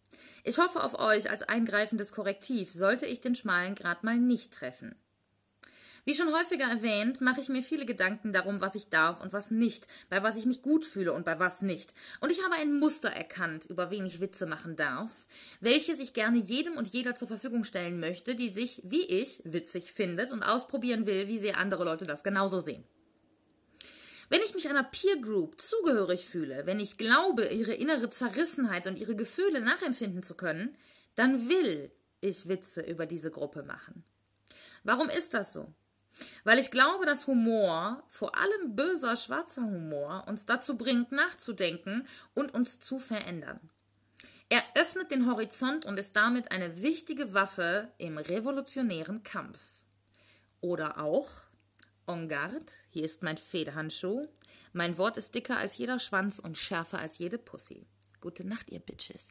Ich 0.44 0.58
hoffe 0.58 0.84
auf 0.84 0.98
euch 0.98 1.30
als 1.30 1.44
eingreifendes 1.44 2.12
Korrektiv, 2.12 2.72
sollte 2.72 3.06
ich 3.06 3.22
den 3.22 3.36
schmalen 3.36 3.76
Grat 3.76 4.04
mal 4.04 4.18
nicht 4.18 4.52
treffen. 4.52 4.96
Wie 6.06 6.16
schon 6.16 6.34
häufiger 6.34 6.66
erwähnt, 6.66 7.22
mache 7.22 7.42
ich 7.42 7.50
mir 7.50 7.62
viele 7.62 7.86
Gedanken 7.86 8.34
darum, 8.34 8.60
was 8.60 8.74
ich 8.74 8.90
darf 8.90 9.22
und 9.22 9.34
was 9.34 9.52
nicht, 9.52 9.86
bei 10.10 10.24
was 10.24 10.36
ich 10.36 10.48
mich 10.48 10.64
gut 10.64 10.84
fühle 10.84 11.14
und 11.14 11.26
bei 11.26 11.40
was 11.40 11.62
nicht. 11.62 11.94
Und 12.22 12.32
ich 12.32 12.44
habe 12.44 12.56
ein 12.56 12.80
Muster 12.80 13.10
erkannt, 13.10 13.66
über 13.66 13.92
wen 13.92 14.08
ich 14.08 14.20
Witze 14.20 14.48
machen 14.48 14.76
darf, 14.76 15.28
welches 15.60 16.00
ich 16.00 16.14
gerne 16.14 16.40
jedem 16.40 16.76
und 16.76 16.88
jeder 16.88 17.14
zur 17.14 17.28
Verfügung 17.28 17.64
stellen 17.64 18.00
möchte, 18.00 18.34
die 18.34 18.50
sich, 18.50 18.82
wie 18.84 19.06
ich, 19.06 19.44
witzig 19.46 19.94
findet 19.94 20.32
und 20.32 20.42
ausprobieren 20.42 21.06
will, 21.06 21.28
wie 21.28 21.38
sehr 21.38 21.60
andere 21.60 21.84
Leute 21.84 22.08
das 22.08 22.24
genauso 22.24 22.60
sehen. 22.60 22.84
Wenn 24.30 24.42
ich 24.42 24.54
mich 24.54 24.70
einer 24.70 24.84
Peer 24.84 25.18
Group 25.18 25.60
zugehörig 25.60 26.26
fühle, 26.28 26.66
wenn 26.68 26.80
ich 26.80 26.98
glaube, 26.98 27.46
ihre 27.48 27.74
innere 27.74 28.10
Zerrissenheit 28.10 28.86
und 28.86 28.98
ihre 28.98 29.16
Gefühle 29.16 29.60
nachempfinden 29.60 30.22
zu 30.22 30.36
können, 30.36 30.78
dann 31.16 31.50
will 31.50 31.92
ich 32.22 32.48
Witze 32.48 32.82
über 32.82 33.08
diese 33.08 33.32
Gruppe 33.32 33.64
machen. 33.64 34.04
Warum 34.84 35.10
ist 35.10 35.34
das 35.34 35.54
so? 35.54 35.74
Weil 36.44 36.60
ich 36.60 36.70
glaube, 36.70 37.06
dass 37.06 37.28
Humor, 37.28 38.04
vor 38.08 38.38
allem 38.38 38.76
böser 38.76 39.16
schwarzer 39.18 39.64
Humor, 39.64 40.26
uns 40.28 40.46
dazu 40.46 40.78
bringt, 40.78 41.12
nachzudenken 41.12 42.08
und 42.34 42.54
uns 42.54 42.80
zu 42.80 43.00
verändern. 43.00 43.60
Er 44.50 44.64
öffnet 44.76 45.12
den 45.12 45.28
Horizont 45.28 45.86
und 45.86 45.98
ist 45.98 46.16
damit 46.16 46.52
eine 46.52 46.82
wichtige 46.82 47.34
Waffe 47.34 47.92
im 47.98 48.18
revolutionären 48.18 49.24
Kampf. 49.24 49.84
Oder 50.62 51.00
auch, 51.00 51.30
En 52.10 52.28
garde, 52.28 52.66
hier 52.90 53.06
ist 53.06 53.22
mein 53.22 53.38
Federhandschuh. 53.38 54.28
Mein 54.74 54.98
Wort 54.98 55.18
ist 55.18 55.36
dicker 55.36 55.58
als 55.58 55.78
jeder 55.78 56.00
Schwanz 56.00 56.40
und 56.40 56.58
schärfer 56.58 56.98
als 56.98 57.20
jede 57.20 57.38
Pussy. 57.38 57.86
Gute 58.20 58.44
Nacht, 58.48 58.72
ihr 58.72 58.80
Bitches. 58.80 59.28